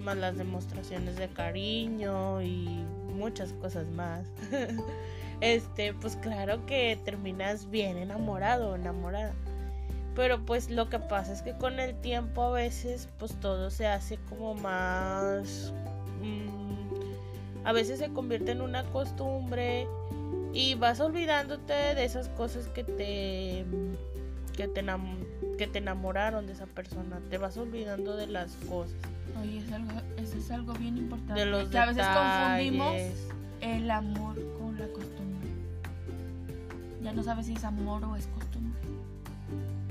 más 0.00 0.16
las 0.16 0.36
demostraciones 0.36 1.16
de 1.16 1.28
cariño 1.28 2.42
y 2.42 2.84
muchas 3.14 3.52
cosas 3.54 3.86
más. 3.88 4.26
este, 5.40 5.94
pues 5.94 6.16
claro 6.16 6.64
que 6.66 6.98
terminas 7.04 7.70
bien 7.70 7.96
enamorado 7.96 8.70
o 8.70 8.74
enamorada. 8.74 9.32
Pero 10.16 10.44
pues 10.44 10.70
lo 10.70 10.88
que 10.88 10.98
pasa 10.98 11.32
es 11.32 11.42
que 11.42 11.56
con 11.56 11.78
el 11.78 11.94
tiempo 12.00 12.42
a 12.42 12.50
veces 12.50 13.08
pues 13.18 13.34
todo 13.40 13.70
se 13.70 13.86
hace 13.86 14.18
como 14.28 14.54
más... 14.54 15.72
Mm, 16.22 17.64
a 17.64 17.72
veces 17.72 17.98
se 17.98 18.10
convierte 18.10 18.52
en 18.52 18.62
una 18.62 18.84
costumbre 18.84 19.86
y 20.52 20.74
vas 20.74 21.00
olvidándote 21.00 21.72
de 21.72 22.04
esas 22.04 22.28
cosas 22.30 22.66
que 22.68 22.82
te 22.84 23.64
que 24.56 24.68
te, 24.68 24.84
que 25.56 25.66
te 25.66 25.78
enamoraron 25.78 26.46
de 26.46 26.52
esa 26.52 26.66
persona. 26.66 27.20
Te 27.30 27.38
vas 27.38 27.56
olvidando 27.56 28.16
de 28.16 28.26
las 28.26 28.52
cosas. 28.68 28.96
Oye, 29.40 29.58
es 29.58 29.72
algo, 29.72 29.90
eso 30.16 30.36
es 30.38 30.50
algo 30.50 30.72
bien 30.74 30.96
importante. 30.98 31.40
De 31.40 31.46
los 31.46 31.68
que 31.68 31.78
a 31.78 31.86
veces 31.86 32.06
confundimos 32.06 32.94
el 33.60 33.90
amor 33.90 34.36
con 34.58 34.78
la 34.78 34.86
costumbre. 34.88 35.48
Ya 37.02 37.12
no 37.12 37.22
sabes 37.22 37.46
si 37.46 37.54
es 37.54 37.64
amor 37.64 38.04
o 38.04 38.16
es 38.16 38.26
costumbre. 38.28 38.80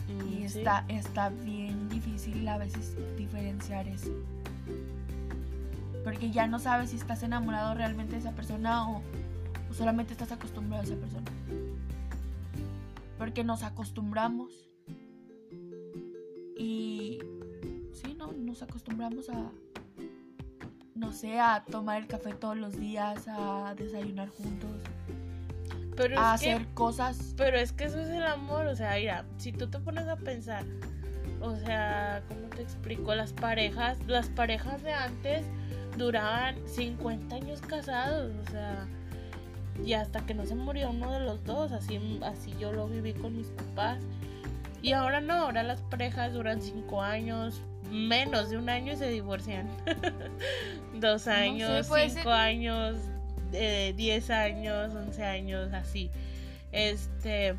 Mm, 0.08 0.34
Y 0.44 0.50
sí. 0.50 0.60
está, 0.60 0.86
está 0.88 1.30
bien 1.30 1.90
difícil 1.90 2.48
a 2.48 2.58
veces 2.58 2.96
diferenciar 3.18 3.88
eso. 3.88 4.12
Porque 6.04 6.32
ya 6.32 6.48
no 6.48 6.60
sabes 6.60 6.92
si 6.92 6.96
estás 6.96 7.24
enamorado 7.24 7.74
realmente 7.74 8.14
de 8.14 8.20
esa 8.20 8.32
persona 8.32 8.90
o, 8.90 9.02
o 9.70 9.74
solamente 9.74 10.14
estás 10.14 10.32
acostumbrado 10.32 10.82
a 10.84 10.86
esa 10.86 10.96
persona. 10.96 11.26
Porque 13.18 13.44
nos 13.44 13.64
acostumbramos. 13.64 14.52
Y 16.58 17.20
nos 18.50 18.64
acostumbramos 18.64 19.30
a, 19.30 19.52
no 20.96 21.12
sé, 21.12 21.40
a 21.40 21.64
tomar 21.70 22.02
el 22.02 22.08
café 22.08 22.34
todos 22.34 22.58
los 22.58 22.80
días, 22.80 23.28
a 23.28 23.76
desayunar 23.78 24.30
juntos, 24.30 24.82
Pero 25.96 26.20
a 26.20 26.36
es 26.36 26.42
que 26.42 26.52
hacer 26.54 26.68
cosas. 26.74 27.36
Pero 27.38 27.58
es 27.58 27.72
que 27.72 27.86
eso 27.86 28.00
es 28.00 28.10
el 28.10 28.24
amor, 28.24 28.66
o 28.66 28.76
sea, 28.76 28.96
mira, 28.96 29.26
si 29.38 29.52
tú 29.52 29.70
te 29.70 29.80
pones 29.80 30.08
a 30.08 30.16
pensar, 30.16 30.66
o 31.42 31.56
sea, 31.58 32.24
¿cómo 32.28 32.50
te 32.50 32.64
explico? 32.64 33.14
Las 33.14 33.34
parejas, 33.34 34.00
las 34.08 34.30
parejas 34.30 34.82
de 34.82 34.94
antes 34.94 35.46
duraban 35.98 36.56
50 36.68 37.36
años 37.36 37.62
casados, 37.62 38.34
o 38.48 38.52
sea, 38.52 38.88
y 39.86 39.94
hasta 39.94 40.26
que 40.26 40.34
no 40.34 40.46
se 40.46 40.56
murió 40.56 40.90
uno 40.90 41.12
de 41.12 41.20
los 41.20 41.44
dos, 41.46 41.72
así, 41.72 42.20
así 42.24 42.56
yo 42.60 42.72
lo 42.72 42.88
viví 42.88 43.14
con 43.14 43.38
mis 43.38 43.48
papás. 43.48 44.00
Y 44.82 44.94
ahora 44.94 45.22
no, 45.22 45.34
ahora 45.34 45.62
las 45.62 45.82
parejas 45.82 46.34
duran 46.34 46.62
5 46.62 47.02
años, 47.02 47.62
menos 47.90 48.50
de 48.50 48.58
un 48.58 48.70
año 48.70 48.94
y 48.94 48.96
se 48.98 49.10
divorcian. 49.10 49.68
Dos 51.00 51.28
años, 51.28 51.86
cinco 51.88 51.96
ser- 52.24 52.28
años, 52.30 52.98
eh, 53.54 53.94
10 53.96 54.30
años, 54.30 54.94
11 54.96 55.24
años, 55.24 55.74
así. 55.74 56.10
Este. 56.72 57.56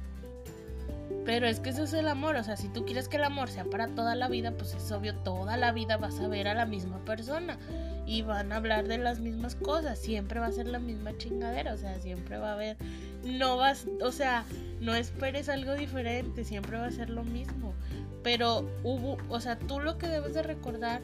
Pero 1.24 1.46
es 1.46 1.60
que 1.60 1.70
eso 1.70 1.84
es 1.84 1.92
el 1.92 2.08
amor, 2.08 2.36
o 2.36 2.44
sea, 2.44 2.56
si 2.56 2.68
tú 2.68 2.84
quieres 2.84 3.08
que 3.08 3.16
el 3.16 3.24
amor 3.24 3.50
sea 3.50 3.64
para 3.64 3.88
toda 3.88 4.14
la 4.14 4.28
vida, 4.28 4.52
pues 4.52 4.74
es 4.74 4.90
obvio, 4.90 5.14
toda 5.16 5.56
la 5.56 5.72
vida 5.72 5.96
vas 5.96 6.18
a 6.20 6.28
ver 6.28 6.48
a 6.48 6.54
la 6.54 6.66
misma 6.66 7.04
persona 7.04 7.58
y 8.06 8.22
van 8.22 8.52
a 8.52 8.56
hablar 8.56 8.88
de 8.88 8.98
las 8.98 9.20
mismas 9.20 9.54
cosas, 9.54 9.98
siempre 9.98 10.40
va 10.40 10.46
a 10.46 10.52
ser 10.52 10.66
la 10.66 10.78
misma 10.78 11.16
chingadera, 11.18 11.74
o 11.74 11.76
sea, 11.76 12.00
siempre 12.00 12.38
va 12.38 12.50
a 12.50 12.54
haber, 12.54 12.76
no 13.24 13.56
vas, 13.56 13.86
o 14.02 14.12
sea, 14.12 14.44
no 14.80 14.94
esperes 14.94 15.48
algo 15.48 15.74
diferente, 15.74 16.44
siempre 16.44 16.78
va 16.78 16.86
a 16.86 16.90
ser 16.90 17.10
lo 17.10 17.22
mismo, 17.22 17.74
pero 18.22 18.68
hubo, 18.82 19.16
o 19.28 19.40
sea, 19.40 19.58
tú 19.58 19.78
lo 19.78 19.98
que 19.98 20.08
debes 20.08 20.34
de 20.34 20.42
recordar 20.42 21.02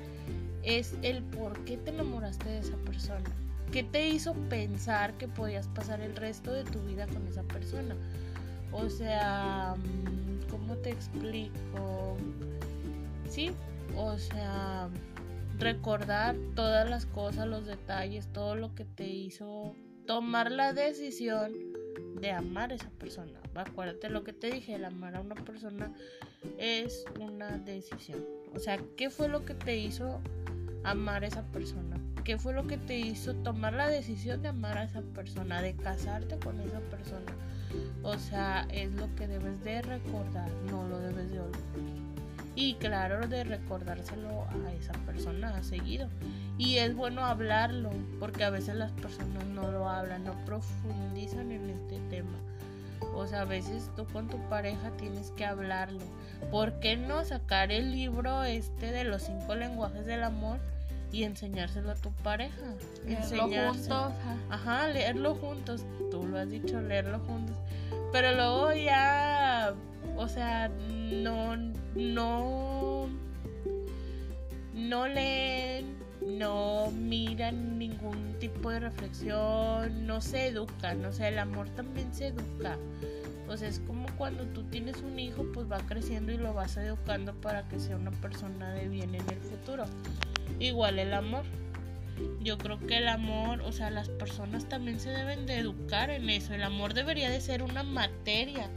es 0.62 0.94
el 1.02 1.22
por 1.22 1.64
qué 1.64 1.76
te 1.76 1.90
enamoraste 1.90 2.48
de 2.48 2.58
esa 2.58 2.76
persona, 2.78 3.30
qué 3.70 3.82
te 3.82 4.08
hizo 4.08 4.34
pensar 4.48 5.14
que 5.14 5.28
podías 5.28 5.68
pasar 5.68 6.00
el 6.00 6.16
resto 6.16 6.52
de 6.52 6.64
tu 6.64 6.80
vida 6.80 7.06
con 7.06 7.26
esa 7.26 7.42
persona. 7.42 7.94
O 8.72 8.88
sea, 8.88 9.74
mm, 9.76 10.50
¿cómo 10.50 10.76
te 10.76 10.90
explico? 10.90 12.16
Sí, 13.28 13.52
o 13.96 14.16
sea, 14.18 14.88
recordar 15.58 16.36
todas 16.54 16.88
las 16.88 17.06
cosas, 17.06 17.46
los 17.46 17.66
detalles, 17.66 18.26
todo 18.32 18.54
lo 18.54 18.74
que 18.74 18.84
te 18.84 19.06
hizo 19.06 19.74
tomar 20.06 20.52
la 20.52 20.72
decisión 20.72 21.52
de 22.20 22.30
amar 22.30 22.72
a 22.72 22.76
esa 22.76 22.90
persona. 22.90 23.40
Acuérdate 23.54 24.10
lo 24.10 24.22
que 24.22 24.32
te 24.32 24.50
dije, 24.50 24.74
el 24.74 24.84
amar 24.84 25.16
a 25.16 25.20
una 25.20 25.34
persona 25.34 25.92
es 26.58 27.04
una 27.20 27.58
decisión. 27.58 28.24
O 28.54 28.58
sea, 28.58 28.78
¿qué 28.96 29.10
fue 29.10 29.28
lo 29.28 29.44
que 29.44 29.54
te 29.54 29.76
hizo 29.76 30.20
amar 30.84 31.24
a 31.24 31.26
esa 31.26 31.42
persona? 31.52 31.98
¿Qué 32.24 32.38
fue 32.38 32.52
lo 32.52 32.66
que 32.66 32.76
te 32.76 32.98
hizo 32.98 33.34
tomar 33.34 33.72
la 33.74 33.88
decisión 33.88 34.42
de 34.42 34.48
amar 34.48 34.78
a 34.78 34.84
esa 34.84 35.00
persona, 35.00 35.62
de 35.62 35.76
casarte 35.76 36.38
con 36.38 36.60
esa 36.60 36.80
persona? 36.80 37.32
O 38.02 38.16
sea, 38.18 38.66
es 38.70 38.92
lo 38.92 39.14
que 39.16 39.26
debes 39.26 39.62
de 39.64 39.82
recordar, 39.82 40.50
no 40.70 40.86
lo 40.88 40.98
debes 40.98 41.30
de 41.30 41.40
olvidar. 41.40 42.06
Y 42.54 42.74
claro, 42.74 43.28
de 43.28 43.44
recordárselo 43.44 44.44
a 44.44 44.72
esa 44.72 44.94
persona 45.04 45.62
seguido. 45.62 46.08
Y 46.56 46.78
es 46.78 46.96
bueno 46.96 47.24
hablarlo, 47.24 47.90
porque 48.18 48.44
a 48.44 48.50
veces 48.50 48.76
las 48.76 48.92
personas 48.92 49.44
no 49.46 49.70
lo 49.70 49.88
hablan, 49.88 50.24
no 50.24 50.32
profundizan 50.46 51.52
en 51.52 51.68
este 51.68 51.98
tema. 52.08 52.38
O 53.14 53.26
sea, 53.26 53.42
a 53.42 53.44
veces 53.44 53.90
tú 53.94 54.06
con 54.06 54.28
tu 54.28 54.38
pareja 54.48 54.90
tienes 54.98 55.32
que 55.32 55.44
hablarlo. 55.44 56.00
¿Por 56.50 56.80
qué 56.80 56.96
no 56.96 57.24
sacar 57.24 57.72
el 57.72 57.92
libro 57.92 58.44
este 58.44 58.90
de 58.90 59.04
los 59.04 59.22
cinco 59.22 59.54
lenguajes 59.54 60.06
del 60.06 60.22
amor 60.22 60.58
y 61.16 61.24
enseñárselo 61.24 61.92
a 61.92 61.94
tu 61.94 62.10
pareja? 62.12 62.60
Leerlo 63.06 63.44
juntos. 63.44 63.88
ajá. 63.90 64.36
Ajá, 64.50 64.88
leerlo 64.88 65.34
juntos. 65.34 65.82
Tú 66.10 66.26
lo 66.26 66.38
has 66.38 66.50
dicho, 66.50 66.78
leerlo 66.78 67.20
juntos. 67.20 67.56
Pero 68.12 68.34
luego 68.34 68.74
ya, 68.74 69.74
o 70.14 70.28
sea, 70.28 70.68
no, 70.68 71.56
no, 71.94 73.08
no 74.74 75.08
leen, 75.08 75.96
no 76.20 76.90
miran 76.90 77.78
ningún 77.78 78.34
tipo 78.38 78.68
de 78.70 78.80
reflexión, 78.80 80.06
no 80.06 80.20
se 80.20 80.48
educan. 80.48 81.02
O 81.06 81.12
sea, 81.14 81.28
el 81.28 81.38
amor 81.38 81.70
también 81.70 82.12
se 82.12 82.26
educa. 82.26 82.76
O 83.48 83.56
sea, 83.56 83.68
es 83.68 83.80
como 83.80 84.06
cuando 84.16 84.44
tú 84.46 84.64
tienes 84.64 85.02
un 85.02 85.18
hijo, 85.18 85.46
pues 85.52 85.70
va 85.70 85.78
creciendo 85.78 86.32
y 86.32 86.36
lo 86.36 86.52
vas 86.54 86.76
educando 86.76 87.34
para 87.34 87.68
que 87.68 87.78
sea 87.78 87.96
una 87.96 88.10
persona 88.10 88.72
de 88.74 88.88
bien 88.88 89.14
en 89.14 89.28
el 89.28 89.40
futuro. 89.40 89.84
Igual 90.58 90.98
el 90.98 91.12
amor. 91.12 91.44
Yo 92.40 92.56
creo 92.56 92.78
que 92.80 92.96
el 92.96 93.08
amor, 93.08 93.60
o 93.60 93.72
sea, 93.72 93.90
las 93.90 94.08
personas 94.08 94.68
también 94.68 94.98
se 94.98 95.10
deben 95.10 95.46
de 95.46 95.58
educar 95.58 96.10
en 96.10 96.30
eso. 96.30 96.54
El 96.54 96.62
amor 96.62 96.94
debería 96.94 97.28
de 97.30 97.40
ser 97.40 97.62
una 97.62 97.82
materia. 97.82 98.70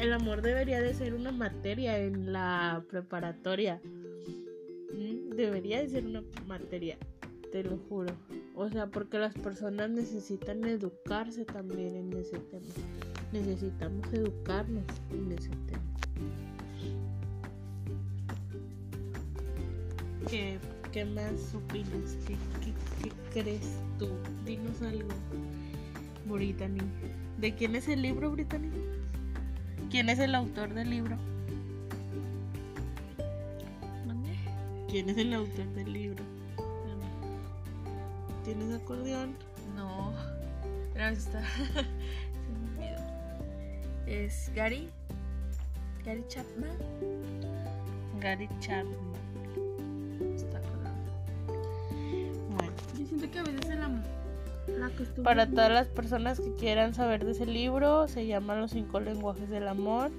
El 0.00 0.12
amor 0.12 0.42
debería 0.42 0.80
de 0.80 0.94
ser 0.94 1.14
una 1.14 1.30
materia 1.30 1.98
en 1.98 2.32
la 2.32 2.82
preparatoria. 2.90 3.80
Mm, 4.92 5.30
Debería 5.36 5.80
de 5.80 5.88
ser 5.88 6.04
una 6.06 6.22
materia, 6.46 6.96
te 7.52 7.62
lo 7.62 7.78
juro. 7.88 8.14
O 8.54 8.68
sea, 8.68 8.86
porque 8.86 9.18
las 9.18 9.34
personas 9.34 9.90
necesitan 9.90 10.64
educarse 10.64 11.44
también 11.44 11.96
en 11.96 12.12
ese 12.12 12.38
tema. 12.38 12.66
Necesitamos 13.34 14.06
educarnos 14.12 14.84
en 15.10 15.32
ese 15.32 15.50
tema. 15.66 15.82
¿Qué, 20.30 20.60
qué 20.92 21.04
más 21.04 21.52
opinas? 21.52 22.16
¿Qué, 22.28 22.36
qué, 22.62 22.72
qué 23.02 23.12
crees 23.32 23.80
tú? 23.98 24.08
Dinos 24.46 24.80
algo, 24.82 25.08
Brittany. 26.26 26.78
¿De 27.38 27.52
quién 27.56 27.74
es 27.74 27.88
el 27.88 28.02
libro, 28.02 28.30
Brittany? 28.30 28.70
¿Quién 29.90 30.10
es 30.10 30.20
el 30.20 30.36
autor 30.36 30.72
del 30.72 30.90
libro? 30.90 31.16
¿Mande? 34.06 34.30
¿Quién 34.88 35.10
es 35.10 35.18
el 35.18 35.34
autor 35.34 35.66
del 35.74 35.92
libro? 35.92 36.22
¿Tienes 38.44 38.80
acordeón? 38.80 39.34
No. 39.74 40.12
Pero 40.92 41.08
está. 41.08 41.42
Se. 44.04 44.24
Es 44.24 44.50
Gary. 44.54 44.90
Gary 46.04 46.24
Chapman. 46.28 46.76
Gary 48.20 48.48
Chapman. 48.60 48.96
Está. 50.34 50.60
Bueno, 52.56 52.72
Yo 52.98 53.06
siento 53.06 53.30
que 53.30 53.38
a 53.38 53.42
veces 53.42 53.70
el 53.70 53.82
amor. 53.82 54.02
La 54.66 54.88
costumbre. 54.88 55.22
para 55.24 55.46
todas 55.46 55.70
las 55.70 55.86
personas 55.88 56.40
que 56.40 56.52
quieran 56.54 56.94
saber 56.94 57.24
de 57.24 57.32
ese 57.32 57.46
libro, 57.46 58.08
se 58.08 58.26
llama 58.26 58.56
Los 58.56 58.72
cinco 58.72 59.00
lenguajes 59.00 59.48
del 59.48 59.68
amor. 59.68 60.10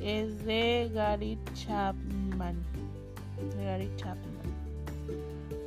Es 0.00 0.44
de 0.44 0.90
Gary 0.92 1.38
Chapman. 1.54 2.56
De 3.56 3.64
Gary 3.64 3.90
Chapman. 3.96 4.36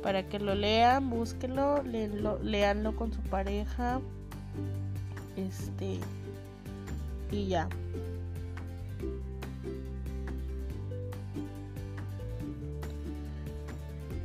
para 0.02 0.22
que 0.24 0.38
lo 0.38 0.54
lean, 0.54 1.10
búsquenlo, 1.10 1.82
léanlo, 1.82 2.38
léanlo 2.42 2.96
con 2.96 3.12
su 3.12 3.20
pareja. 3.22 4.00
Este 5.36 5.98
y 7.30 7.48
ya. 7.48 7.68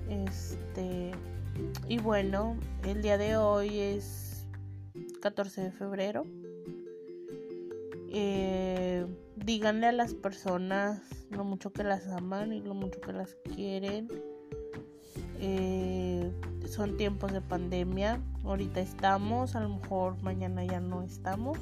Este 0.09 1.11
y 1.87 1.99
bueno, 1.99 2.57
el 2.83 3.01
día 3.01 3.17
de 3.17 3.37
hoy 3.37 3.79
es 3.79 4.45
14 5.21 5.61
de 5.61 5.71
febrero. 5.71 6.25
Eh, 8.11 9.05
díganle 9.35 9.87
a 9.87 9.91
las 9.91 10.13
personas 10.13 11.01
lo 11.29 11.43
mucho 11.43 11.71
que 11.71 11.83
las 11.83 12.07
aman 12.07 12.53
y 12.53 12.61
lo 12.61 12.73
mucho 12.73 12.99
que 13.01 13.13
las 13.13 13.35
quieren. 13.55 14.07
Eh, 15.39 16.31
son 16.67 16.97
tiempos 16.97 17.31
de 17.31 17.41
pandemia. 17.41 18.21
Ahorita 18.43 18.79
estamos, 18.79 19.55
a 19.55 19.61
lo 19.61 19.69
mejor 19.69 20.21
mañana 20.23 20.63
ya 20.63 20.79
no 20.79 21.03
estamos. 21.03 21.57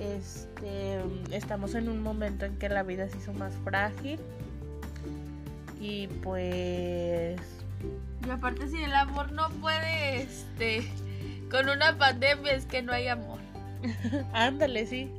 Este, 0.00 1.00
estamos 1.32 1.74
en 1.74 1.88
un 1.88 2.02
momento 2.02 2.44
en 2.44 2.56
que 2.56 2.68
la 2.68 2.82
vida 2.82 3.08
se 3.08 3.18
hizo 3.18 3.32
más 3.32 3.54
frágil. 3.64 4.20
Y 5.80 6.08
pues. 6.22 7.40
Y 8.26 8.30
aparte, 8.30 8.68
si 8.68 8.82
el 8.82 8.94
amor 8.94 9.32
no 9.32 9.48
puede, 9.60 10.22
este. 10.22 10.84
Con 11.50 11.68
una 11.68 11.96
pandemia 11.96 12.52
es 12.52 12.66
que 12.66 12.82
no 12.82 12.92
hay 12.92 13.08
amor. 13.08 13.38
Ándale, 14.32 14.86
sí. 14.86 15.10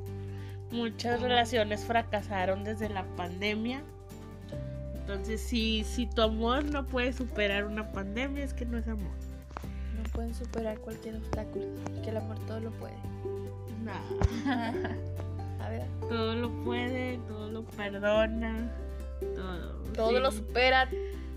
Muchas 0.71 1.21
relaciones 1.21 1.83
fracasaron 1.83 2.63
desde 2.63 2.89
la 2.89 3.03
pandemia. 3.15 3.81
Entonces, 4.93 5.41
si, 5.41 5.83
si 5.85 6.05
tu 6.05 6.21
amor 6.21 6.65
no 6.65 6.85
puede 6.85 7.13
superar 7.13 7.65
una 7.65 7.91
pandemia, 7.91 8.43
es 8.43 8.53
que 8.53 8.65
no 8.65 8.77
es 8.77 8.87
amor. 8.87 9.11
No 9.97 10.03
pueden 10.11 10.35
superar 10.35 10.77
cualquier 10.77 11.15
obstáculo, 11.15 11.65
que 12.03 12.11
el 12.11 12.17
amor 12.17 12.37
todo 12.45 12.59
lo 12.59 12.71
puede. 12.73 13.08
A 15.59 15.69
ver. 15.69 15.85
Todo 16.07 16.35
lo 16.35 16.49
puede, 16.63 17.17
todo 17.27 17.49
lo 17.51 17.63
perdona, 17.63 18.71
todo. 19.19 19.83
Todo 19.93 20.19
lo 20.19 20.31
supera, 20.31 20.89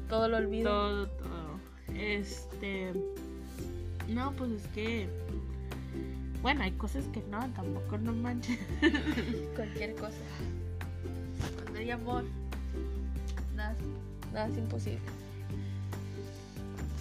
todo 0.08 0.28
lo 0.28 0.36
olvida. 0.38 0.64
Todo, 0.64 1.06
todo. 1.08 1.60
Este. 1.94 2.92
No, 4.08 4.32
pues 4.32 4.52
es 4.52 4.66
que. 4.68 5.08
Bueno, 6.40 6.62
hay 6.62 6.72
cosas 6.72 7.04
que 7.12 7.22
no, 7.30 7.40
tampoco 7.50 7.98
no 7.98 8.12
manches. 8.12 8.58
Cualquier 9.56 9.94
cosa. 9.94 10.18
Cuando 11.62 11.78
hay 11.78 11.90
amor, 11.90 12.24
nada, 13.54 13.76
nada 14.32 14.48
es 14.48 14.58
imposible. 14.58 15.00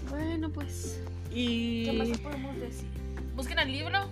Bueno, 0.09 0.49
pues. 0.49 1.01
Y. 1.31 1.85
¿Qué 1.85 1.93
más 1.93 2.19
podemos 2.19 2.55
decir? 2.59 2.87
Busquen 3.35 3.59
el 3.59 3.71
libro. 3.71 4.09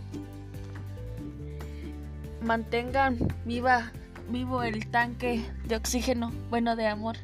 Mantengan 2.41 3.17
viva, 3.45 3.91
vivo 4.30 4.63
el 4.63 4.89
tanque 4.89 5.43
de 5.65 5.75
oxígeno, 5.75 6.32
bueno, 6.49 6.75
de 6.75 6.88
amor. 6.88 7.17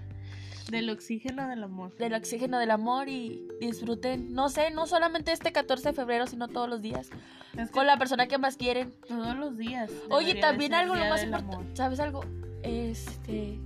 Del 0.70 0.90
oxígeno 0.90 1.48
del 1.48 1.64
amor. 1.64 1.96
Del 1.98 2.14
oxígeno 2.16 2.58
del 2.58 2.72
amor 2.72 3.08
y 3.08 3.48
disfruten, 3.62 4.34
no 4.34 4.50
sé, 4.50 4.72
no 4.72 4.88
solamente 4.88 5.32
este 5.32 5.52
14 5.52 5.90
de 5.90 5.94
febrero, 5.94 6.26
sino 6.28 6.48
todos 6.48 6.68
los 6.68 6.82
días. 6.82 7.10
Es 7.56 7.68
que 7.70 7.74
Con 7.74 7.86
la 7.88 7.98
persona 7.98 8.28
que 8.28 8.38
más 8.38 8.58
quieren. 8.58 8.94
todos 9.08 9.38
los 9.38 9.58
días. 9.58 9.92
Oye, 10.10 10.36
también 10.36 10.74
algo 10.74 10.96
lo 10.96 11.06
más 11.06 11.24
importante. 11.24 11.76
¿Sabes 11.76 12.00
algo? 12.00 12.22
Este. 12.64 13.60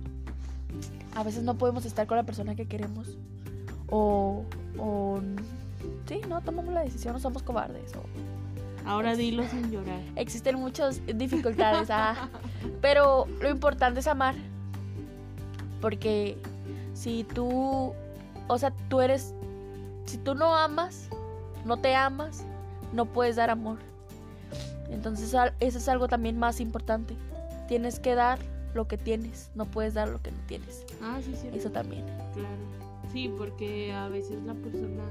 A 1.16 1.24
veces 1.24 1.42
no 1.42 1.56
podemos 1.56 1.84
estar 1.86 2.06
con 2.06 2.16
la 2.16 2.22
persona 2.22 2.54
que 2.54 2.66
queremos. 2.66 3.16
O. 3.88 4.44
O. 4.78 5.20
Sí, 6.06 6.20
no 6.28 6.40
tomamos 6.42 6.74
la 6.74 6.82
decisión, 6.82 7.14
no 7.14 7.20
somos 7.20 7.42
cobardes. 7.42 7.94
O, 7.96 8.02
Ahora 8.90 9.14
dilo 9.14 9.46
sin 9.48 9.70
llorar. 9.70 10.00
existen 10.16 10.56
muchas 10.56 11.00
dificultades. 11.06 11.90
ah, 11.90 12.28
pero 12.80 13.26
lo 13.40 13.48
importante 13.48 14.00
es 14.00 14.06
amar. 14.06 14.34
Porque 15.80 16.36
si 16.92 17.24
tú. 17.24 17.94
O 18.48 18.58
sea, 18.58 18.72
tú 18.88 19.00
eres. 19.00 19.32
Si 20.06 20.18
tú 20.18 20.34
no 20.34 20.56
amas, 20.56 21.08
no 21.64 21.76
te 21.76 21.94
amas, 21.94 22.44
no 22.92 23.06
puedes 23.06 23.36
dar 23.36 23.48
amor. 23.48 23.78
Entonces, 24.90 25.34
eso 25.60 25.78
es 25.78 25.88
algo 25.88 26.08
también 26.08 26.36
más 26.36 26.60
importante. 26.60 27.14
Tienes 27.68 28.00
que 28.00 28.16
dar 28.16 28.40
lo 28.74 28.88
que 28.88 28.98
tienes, 28.98 29.50
no 29.54 29.66
puedes 29.66 29.94
dar 29.94 30.08
lo 30.08 30.20
que 30.20 30.32
no 30.32 30.38
tienes. 30.48 30.84
Ah, 31.00 31.20
sí, 31.24 31.34
sí. 31.40 31.48
Eso 31.52 31.70
también. 31.70 32.04
Claro. 32.34 32.80
Sí, 33.12 33.32
porque 33.38 33.92
a 33.92 34.08
veces 34.08 34.42
la 34.42 34.54
persona, 34.54 35.04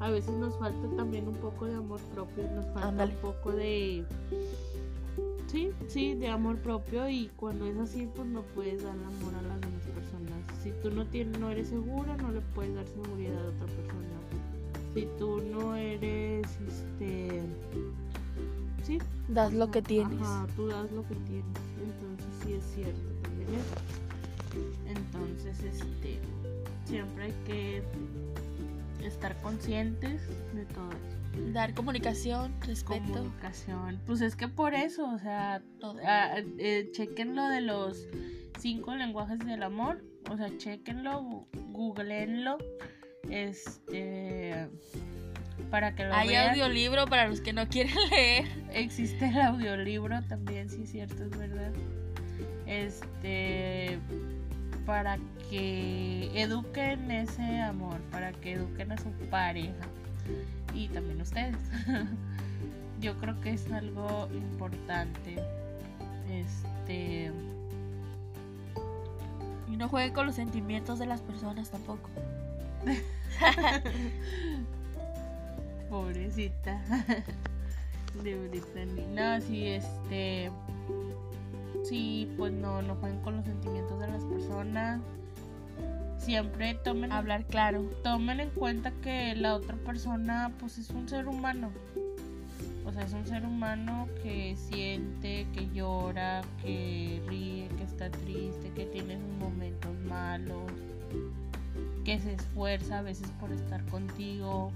a 0.00 0.10
veces 0.10 0.34
nos 0.34 0.56
falta 0.58 0.88
también 0.96 1.26
un 1.28 1.36
poco 1.36 1.66
de 1.66 1.74
amor 1.74 2.00
propio, 2.14 2.44
nos 2.54 2.66
falta 2.66 3.04
un 3.04 3.10
poco 3.22 3.52
de, 3.52 4.04
sí, 5.46 5.70
sí, 5.88 6.14
de 6.14 6.28
amor 6.28 6.56
propio 6.58 7.08
y 7.08 7.30
cuando 7.36 7.66
es 7.66 7.76
así, 7.78 8.08
pues 8.14 8.28
no 8.28 8.42
puedes 8.54 8.82
dar 8.82 8.92
amor 8.92 9.34
a 9.34 9.42
las 9.42 9.60
demás 9.60 9.82
personas. 9.94 10.62
Si 10.62 10.70
tú 10.82 10.90
no 10.90 11.06
tienes, 11.06 11.38
no 11.38 11.50
eres 11.50 11.68
segura, 11.68 12.16
no 12.16 12.30
le 12.30 12.40
puedes 12.54 12.74
dar 12.74 12.86
seguridad 12.86 13.38
a 13.38 13.48
otra 13.48 13.66
persona. 13.66 14.06
Si 14.94 15.08
tú 15.18 15.42
no 15.52 15.76
eres, 15.76 16.46
este, 16.66 17.42
sí, 18.82 18.98
Das 19.28 19.52
lo 19.52 19.70
que 19.70 19.82
tienes. 19.82 20.20
Ajá, 20.22 20.46
tú 20.56 20.68
das 20.68 20.90
lo 20.92 21.02
que 21.02 21.14
tienes. 21.14 21.44
Entonces 21.82 22.26
sí 22.42 22.52
es 22.54 22.64
cierto 22.74 23.08
también 23.22 23.48
eso. 23.54 23.96
Entonces, 24.88 25.64
este, 25.64 26.18
siempre 26.86 27.24
hay 27.24 27.34
que 27.44 27.82
estar 29.06 29.36
conscientes 29.42 30.22
de 30.54 30.64
todo 30.66 30.90
eso. 30.90 31.52
Dar 31.52 31.74
comunicación, 31.74 32.54
respeto. 32.62 33.12
Comunicación. 33.12 34.00
Pues 34.06 34.20
es 34.22 34.36
que 34.36 34.48
por 34.48 34.74
eso, 34.74 35.08
o 35.10 35.18
sea, 35.18 35.62
todo. 35.80 35.98
ah, 36.06 36.36
eh, 36.58 36.88
chequen 36.92 37.34
lo 37.36 37.46
de 37.48 37.60
los 37.60 38.06
cinco 38.58 38.94
lenguajes 38.94 39.38
del 39.40 39.62
amor. 39.62 40.02
O 40.30 40.36
sea, 40.36 40.48
chequenlo, 40.56 41.46
googleenlo. 41.72 42.56
Este. 43.30 44.68
Para 45.70 45.94
que 45.94 46.04
lo 46.04 46.14
Hay 46.14 46.28
vean. 46.28 46.50
audiolibro 46.50 47.06
para 47.06 47.28
los 47.28 47.40
que 47.40 47.52
no 47.52 47.68
quieren 47.68 47.94
leer. 48.10 48.46
Existe 48.72 49.26
el 49.28 49.40
audiolibro 49.40 50.22
también, 50.28 50.68
sí 50.70 50.86
cierto, 50.86 51.24
es 51.24 51.30
verdad. 51.36 51.72
Este 52.66 53.98
para 54.86 55.18
que 55.50 56.30
eduquen 56.34 57.10
ese 57.10 57.60
amor, 57.60 58.00
para 58.12 58.32
que 58.32 58.52
eduquen 58.52 58.92
a 58.92 58.96
su 58.96 59.10
pareja 59.30 59.74
y 60.72 60.88
también 60.88 61.20
ustedes. 61.20 61.56
Yo 63.00 63.18
creo 63.18 63.38
que 63.40 63.50
es 63.50 63.70
algo 63.72 64.28
importante. 64.32 65.36
Este 66.30 67.30
Y 69.68 69.76
no 69.76 69.88
jueguen 69.88 70.14
con 70.14 70.26
los 70.26 70.36
sentimientos 70.36 70.98
de 70.98 71.06
las 71.06 71.20
personas 71.20 71.70
tampoco. 71.70 72.08
Pobrecita. 75.90 76.80
De 78.22 78.34
Brittany. 78.34 79.04
No, 79.14 79.40
sí, 79.42 79.66
este. 79.66 80.50
Sí, 81.88 82.32
pues 82.36 82.52
no, 82.52 82.82
no 82.82 82.96
jueguen 82.96 83.20
con 83.20 83.36
los 83.36 83.44
sentimientos 83.44 83.98
de 84.00 84.08
las 84.08 84.24
personas. 84.24 85.00
Siempre 86.18 86.74
tomen, 86.74 87.12
Hablar 87.12 87.44
claro. 87.44 87.84
tomen 88.02 88.40
en 88.40 88.50
cuenta 88.50 88.90
que 89.02 89.36
la 89.36 89.54
otra 89.54 89.76
persona, 89.76 90.52
pues 90.58 90.78
es 90.78 90.90
un 90.90 91.08
ser 91.08 91.28
humano. 91.28 91.70
O 92.84 92.92
sea, 92.92 93.02
es 93.04 93.12
un 93.12 93.26
ser 93.26 93.44
humano 93.44 94.08
que 94.22 94.56
siente, 94.56 95.46
que 95.52 95.68
llora, 95.72 96.42
que 96.62 97.22
ríe, 97.28 97.68
que 97.76 97.84
está 97.84 98.10
triste, 98.10 98.70
que 98.74 98.86
tiene 98.86 99.18
sus 99.18 99.28
momentos 99.38 99.92
malos, 100.08 100.70
que 102.04 102.18
se 102.18 102.34
esfuerza 102.34 103.00
a 103.00 103.02
veces 103.02 103.28
por 103.40 103.52
estar 103.52 103.84
contigo. 103.86 104.72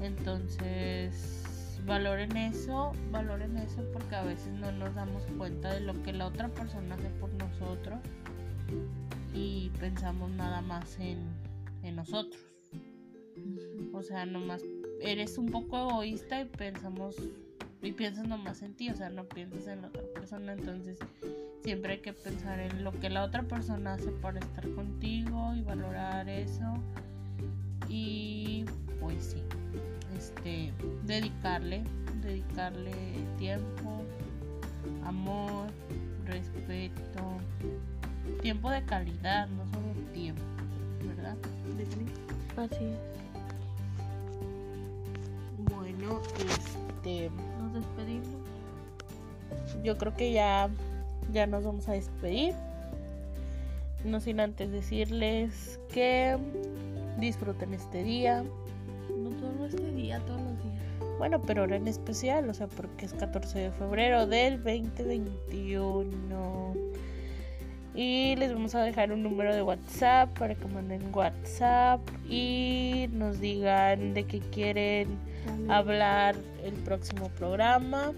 Entonces, 0.00 1.44
valoren 1.86 2.36
eso, 2.36 2.92
valoren 3.10 3.56
eso 3.58 3.84
porque 3.92 4.14
a 4.14 4.22
veces 4.22 4.52
no 4.52 4.70
nos 4.72 4.94
damos 4.94 5.22
cuenta 5.36 5.72
de 5.74 5.80
lo 5.80 6.00
que 6.02 6.12
la 6.12 6.26
otra 6.26 6.48
persona 6.48 6.94
hace 6.94 7.08
por 7.20 7.32
nosotros 7.34 7.98
y 9.34 9.70
pensamos 9.80 10.30
nada 10.30 10.60
más 10.60 10.98
en, 10.98 11.18
en 11.82 11.96
nosotros. 11.96 12.40
O 13.92 14.02
sea, 14.02 14.26
nomás 14.26 14.62
eres 15.00 15.38
un 15.38 15.46
poco 15.46 15.78
egoísta 15.78 16.40
y 16.40 16.44
pensamos 16.44 17.16
y 17.82 17.92
piensas 17.92 18.28
nomás 18.28 18.62
en 18.62 18.74
ti, 18.74 18.90
o 18.90 18.94
sea, 18.94 19.10
no 19.10 19.24
piensas 19.24 19.66
en 19.66 19.82
la 19.82 19.88
otra 19.88 20.04
persona, 20.14 20.52
entonces 20.52 20.98
siempre 21.62 21.94
hay 21.94 21.98
que 21.98 22.12
pensar 22.12 22.60
en 22.60 22.84
lo 22.84 22.92
que 22.92 23.10
la 23.10 23.24
otra 23.24 23.42
persona 23.42 23.94
hace 23.94 24.10
para 24.10 24.38
estar 24.38 24.68
contigo 24.74 25.54
y 25.54 25.62
valorar 25.62 26.28
eso. 26.28 26.74
Y 27.88 28.64
pues 29.00 29.24
sí, 29.24 29.42
este 30.22 30.72
dedicarle, 31.04 31.82
dedicarle 32.22 32.92
tiempo, 33.38 34.02
amor, 35.04 35.66
respeto, 36.26 37.38
tiempo 38.40 38.70
de 38.70 38.84
calidad, 38.84 39.48
no 39.48 39.64
solo 39.66 40.12
tiempo, 40.12 40.42
¿verdad? 41.04 41.36
Así 42.56 42.84
es. 42.84 42.98
Bueno, 45.72 46.20
este, 46.38 47.30
Nos 47.58 47.74
despedimos. 47.74 48.26
yo 49.82 49.98
creo 49.98 50.14
que 50.14 50.32
ya, 50.32 50.70
ya 51.32 51.46
nos 51.46 51.64
vamos 51.64 51.88
a 51.88 51.92
despedir. 51.92 52.54
No 54.04 54.20
sin 54.20 54.40
antes 54.40 54.70
decirles 54.70 55.80
que 55.92 56.36
disfruten 57.18 57.74
este 57.74 58.02
día. 58.04 58.44
Todo 59.42 59.66
este 59.66 59.90
día, 59.90 60.20
todos 60.20 60.40
los 60.40 60.62
días. 60.62 60.80
Bueno, 61.18 61.42
pero 61.42 61.62
ahora 61.62 61.74
en 61.74 61.88
especial, 61.88 62.48
o 62.48 62.54
sea, 62.54 62.68
porque 62.68 63.06
es 63.06 63.14
14 63.14 63.58
de 63.58 63.72
febrero 63.72 64.28
del 64.28 64.62
2021. 64.62 66.74
Y 67.94 68.36
les 68.36 68.54
vamos 68.54 68.76
a 68.76 68.82
dejar 68.82 69.12
un 69.12 69.24
número 69.24 69.52
de 69.52 69.62
WhatsApp 69.62 70.30
para 70.38 70.54
que 70.54 70.68
manden 70.68 71.12
WhatsApp 71.12 72.00
y 72.28 73.08
nos 73.12 73.40
digan 73.40 74.14
de 74.14 74.22
qué 74.24 74.38
quieren 74.38 75.08
hablar 75.68 76.36
el 76.64 76.74
próximo 76.74 77.28
programa. 77.30 78.12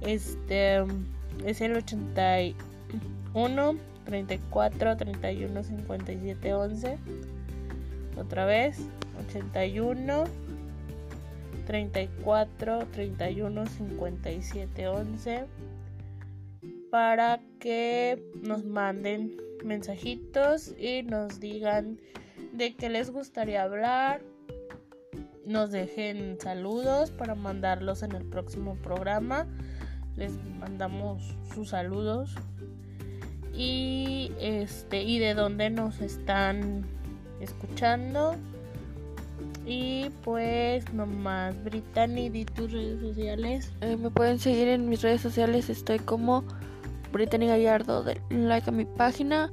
Este 0.00 0.82
es 1.44 1.60
el 1.60 1.76
81 1.76 3.76
34 4.04 4.96
31 4.96 5.62
57 5.62 6.54
11. 6.54 6.98
Otra 8.18 8.44
vez, 8.44 8.80
81 9.28 10.47
34 11.68 12.86
31 12.86 13.66
57 13.66 14.88
11 14.88 15.44
para 16.90 17.40
que 17.60 18.22
nos 18.40 18.64
manden 18.64 19.36
mensajitos 19.62 20.74
y 20.78 21.02
nos 21.02 21.40
digan 21.40 22.00
de 22.54 22.74
qué 22.74 22.88
les 22.88 23.10
gustaría 23.10 23.64
hablar. 23.64 24.22
Nos 25.44 25.70
dejen 25.70 26.40
saludos 26.40 27.10
para 27.10 27.34
mandarlos 27.34 28.02
en 28.02 28.12
el 28.12 28.24
próximo 28.24 28.76
programa. 28.76 29.46
Les 30.16 30.32
mandamos 30.58 31.36
sus 31.54 31.68
saludos. 31.68 32.34
Y 33.52 34.32
este 34.40 35.02
y 35.02 35.18
de 35.18 35.34
dónde 35.34 35.68
nos 35.68 36.00
están 36.00 36.86
escuchando 37.40 38.36
y 39.68 40.10
pues 40.24 40.90
nomás 40.94 41.62
Brittany 41.62 42.30
di 42.30 42.46
tus 42.46 42.72
redes 42.72 43.00
sociales 43.02 43.70
Eh, 43.82 43.98
me 43.98 44.10
pueden 44.10 44.38
seguir 44.38 44.66
en 44.68 44.88
mis 44.88 45.02
redes 45.02 45.20
sociales. 45.20 45.68
Estoy 45.68 45.98
como 45.98 46.42
Brittany 47.12 47.46
Gallardo. 47.46 48.02
Den 48.02 48.48
like 48.48 48.68
a 48.70 48.72
mi 48.72 48.86
página. 48.86 49.52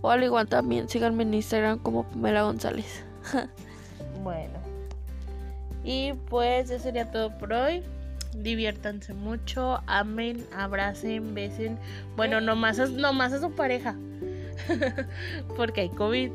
O 0.00 0.10
al 0.10 0.24
igual 0.24 0.48
también 0.48 0.88
síganme 0.88 1.22
en 1.22 1.34
Instagram 1.34 1.78
como 1.78 2.02
Pamela 2.04 2.42
González. 2.42 3.04
Bueno. 4.22 4.60
Y 5.82 6.12
pues 6.30 6.70
eso 6.70 6.80
sería 6.80 7.10
todo 7.10 7.36
por 7.38 7.52
hoy. 7.52 7.82
Diviértanse 8.36 9.14
mucho, 9.14 9.80
amen, 9.88 10.46
abracen, 10.56 11.34
besen. 11.34 11.76
Bueno, 12.16 12.40
nomás 12.40 12.78
a, 12.78 12.86
nomás 12.86 13.32
a 13.32 13.40
su 13.40 13.50
pareja. 13.50 13.96
Porque 15.56 15.82
hay 15.82 15.88
COVID. 15.90 16.30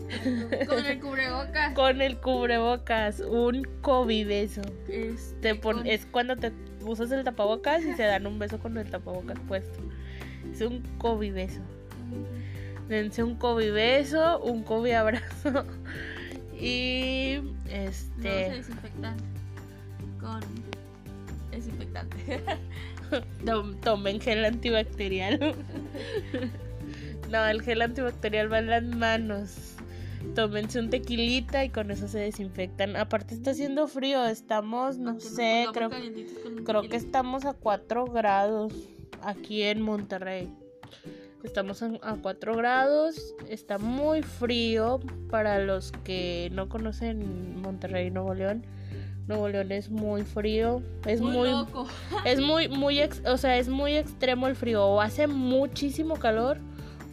Con 0.68 0.86
el 0.86 1.00
cubrebocas. 1.02 1.74
Con 1.74 2.02
el 2.02 2.18
cubrebocas, 2.18 3.20
un 3.20 3.64
COVID 3.82 4.28
beso. 4.28 4.62
Este, 4.88 5.36
Te 5.42 5.56
pon- 5.56 5.78
con- 5.78 5.88
Es 5.88 6.06
cuando 6.06 6.36
te 6.36 6.52
usas 6.86 7.12
el 7.12 7.24
tapabocas 7.24 7.84
y 7.84 7.94
se 7.94 8.04
dan 8.06 8.28
un 8.28 8.40
beso 8.40 8.60
con 8.60 8.78
el 8.78 8.90
tapabocas 8.90 9.38
puesto. 9.48 9.80
Es 10.52 10.62
un 10.62 10.82
COVID 10.98 11.34
beso. 11.34 11.62
Dense 12.88 13.22
un 13.24 13.36
COVID 13.36 13.74
beso, 13.74 14.40
un 14.40 14.64
COVID 14.64 14.92
abrazo. 14.94 15.66
Y 16.60 17.38
No 17.42 17.70
se 17.70 17.86
este. 17.86 18.30
desinfectan 18.30 19.18
con 20.20 20.40
desinfectante. 21.52 22.42
Tom- 23.46 23.76
Tomen 23.82 24.20
gel 24.20 24.44
antibacterial. 24.46 25.56
No, 27.30 27.46
el 27.48 27.62
gel 27.62 27.82
antibacterial 27.82 28.52
va 28.52 28.60
en 28.60 28.68
las 28.68 28.84
manos. 28.84 29.74
Tómense 30.36 30.80
un 30.80 30.90
tequilita 30.90 31.64
y 31.64 31.70
con 31.70 31.90
eso 31.92 32.08
se 32.08 32.20
desinfectan. 32.20 32.96
Aparte 32.96 33.34
está 33.36 33.52
haciendo 33.52 33.88
frío, 33.88 34.26
estamos, 34.26 34.98
no 34.98 35.20
sé, 35.20 35.66
pongamos 35.74 35.98
creo, 36.00 36.64
creo 36.66 36.82
que 36.90 36.98
estamos 36.98 37.46
a 37.46 37.54
4 37.54 38.06
grados 38.06 38.74
aquí 39.22 39.64
en 39.64 39.82
Monterrey. 39.82 40.52
Estamos 41.44 41.82
a 41.84 42.18
4 42.22 42.56
grados, 42.56 43.36
está 43.48 43.78
muy 43.78 44.22
frío 44.22 45.00
para 45.30 45.60
los 45.60 45.92
que 46.04 46.50
no 46.52 46.68
conocen 46.68 47.62
Monterrey, 47.62 48.10
Nuevo 48.12 48.34
León. 48.34 48.66
Nuevo 49.28 49.48
León 49.50 49.72
es 49.72 49.90
muy 49.90 50.24
frío, 50.24 50.82
es 51.06 51.22
muy, 51.22 51.50
loco. 51.52 51.88
es 52.26 52.40
muy, 52.42 52.68
muy, 52.70 53.00
ex- 53.00 53.22
o 53.26 53.38
sea, 53.38 53.58
es 53.58 53.70
muy 53.70 53.96
extremo 53.96 54.48
el 54.48 54.56
frío. 54.56 54.86
O 54.86 55.00
hace 55.02 55.28
muchísimo 55.28 56.16
calor 56.16 56.58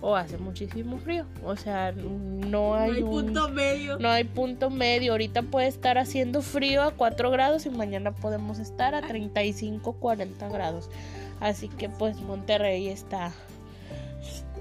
o 0.04 0.16
hace 0.16 0.36
muchísimo 0.36 0.98
frío. 0.98 1.24
O 1.44 1.56
sea, 1.56 1.92
no 1.92 2.04
No 2.46 2.74
hay, 2.74 2.96
hay 2.96 3.02
un, 3.02 3.10
punto 3.10 3.48
medio. 3.48 3.98
no 3.98 4.10
hay 4.10 4.24
punto 4.24 4.68
medio. 4.68 5.12
Ahorita 5.12 5.40
puede 5.42 5.66
estar 5.66 5.96
haciendo 5.96 6.42
frío 6.42 6.82
a 6.82 6.90
4 6.90 7.30
grados 7.30 7.64
y 7.64 7.70
mañana 7.70 8.12
podemos 8.12 8.58
estar 8.58 8.94
a 8.94 9.00
35, 9.00 9.94
40 9.94 10.48
grados. 10.50 10.90
Así 11.40 11.68
que 11.68 11.88
pues 11.88 12.20
Monterrey 12.20 12.88
está, 12.88 13.32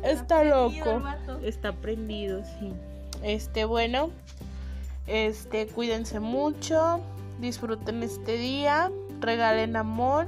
está 0.01 0.45
loco. 0.45 1.03
Está 1.43 1.73
prendido, 1.73 2.41
sí. 2.59 2.71
Este, 3.21 3.65
bueno, 3.65 4.11
este, 5.07 5.67
cuídense 5.67 6.21
mucho, 6.21 7.01
disfruten 7.41 8.01
este 8.01 8.37
día, 8.37 8.89
regalen 9.19 9.75
amor. 9.75 10.27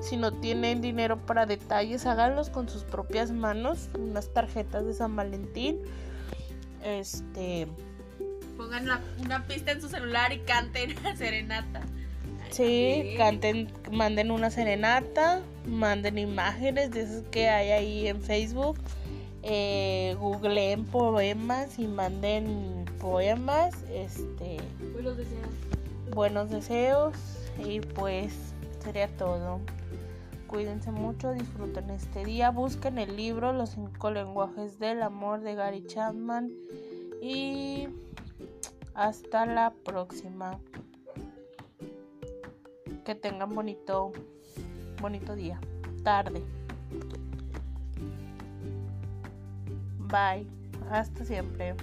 Si 0.00 0.16
no 0.16 0.32
tienen 0.32 0.80
dinero 0.82 1.18
para 1.24 1.46
detalles, 1.46 2.04
háganlos 2.06 2.50
con 2.50 2.68
sus 2.68 2.82
propias 2.84 3.30
manos, 3.32 3.88
unas 3.98 4.32
tarjetas 4.32 4.84
de 4.86 4.92
San 4.94 5.16
Valentín. 5.16 5.78
Este, 6.82 7.66
Pongan 8.56 8.86
una 9.20 9.46
pista 9.46 9.72
en 9.72 9.80
su 9.80 9.88
celular 9.88 10.32
y 10.32 10.40
canten 10.40 10.94
serenata. 11.16 11.80
sí, 12.50 13.02
Sí. 13.02 13.14
canten, 13.16 13.68
manden 13.90 14.30
una 14.30 14.50
serenata, 14.50 15.40
manden 15.66 16.18
imágenes 16.18 16.90
de 16.90 17.02
esas 17.02 17.22
que 17.30 17.48
hay 17.48 17.70
ahí 17.70 18.08
en 18.08 18.20
Facebook. 18.20 18.78
Eh, 19.42 20.16
googleen 20.20 20.84
poemas 20.84 21.78
y 21.78 21.86
manden 21.86 22.84
poemas. 23.00 23.74
Este. 23.92 24.58
Buenos 24.92 25.16
deseos. 25.16 25.48
buenos 26.14 26.50
deseos 26.50 27.14
y 27.64 27.80
pues 27.80 28.32
sería 28.82 29.08
todo. 29.16 29.60
Cuídense 30.46 30.92
mucho, 30.92 31.32
disfruten 31.32 31.90
este 31.90 32.24
día, 32.24 32.50
busquen 32.50 32.98
el 32.98 33.16
libro 33.16 33.52
Los 33.52 33.70
cinco 33.70 34.10
lenguajes 34.10 34.78
del 34.78 35.02
amor 35.02 35.40
de 35.40 35.54
Gary 35.54 35.84
Chapman 35.86 36.52
y 37.20 37.88
hasta 38.94 39.46
la 39.46 39.72
próxima. 39.84 40.60
Que 43.04 43.14
tengan 43.14 43.54
bonito 43.54 44.12
bonito 45.00 45.34
día, 45.34 45.60
tarde. 46.02 46.42
Bye. 49.98 50.46
Hasta 50.90 51.24
siempre. 51.24 51.74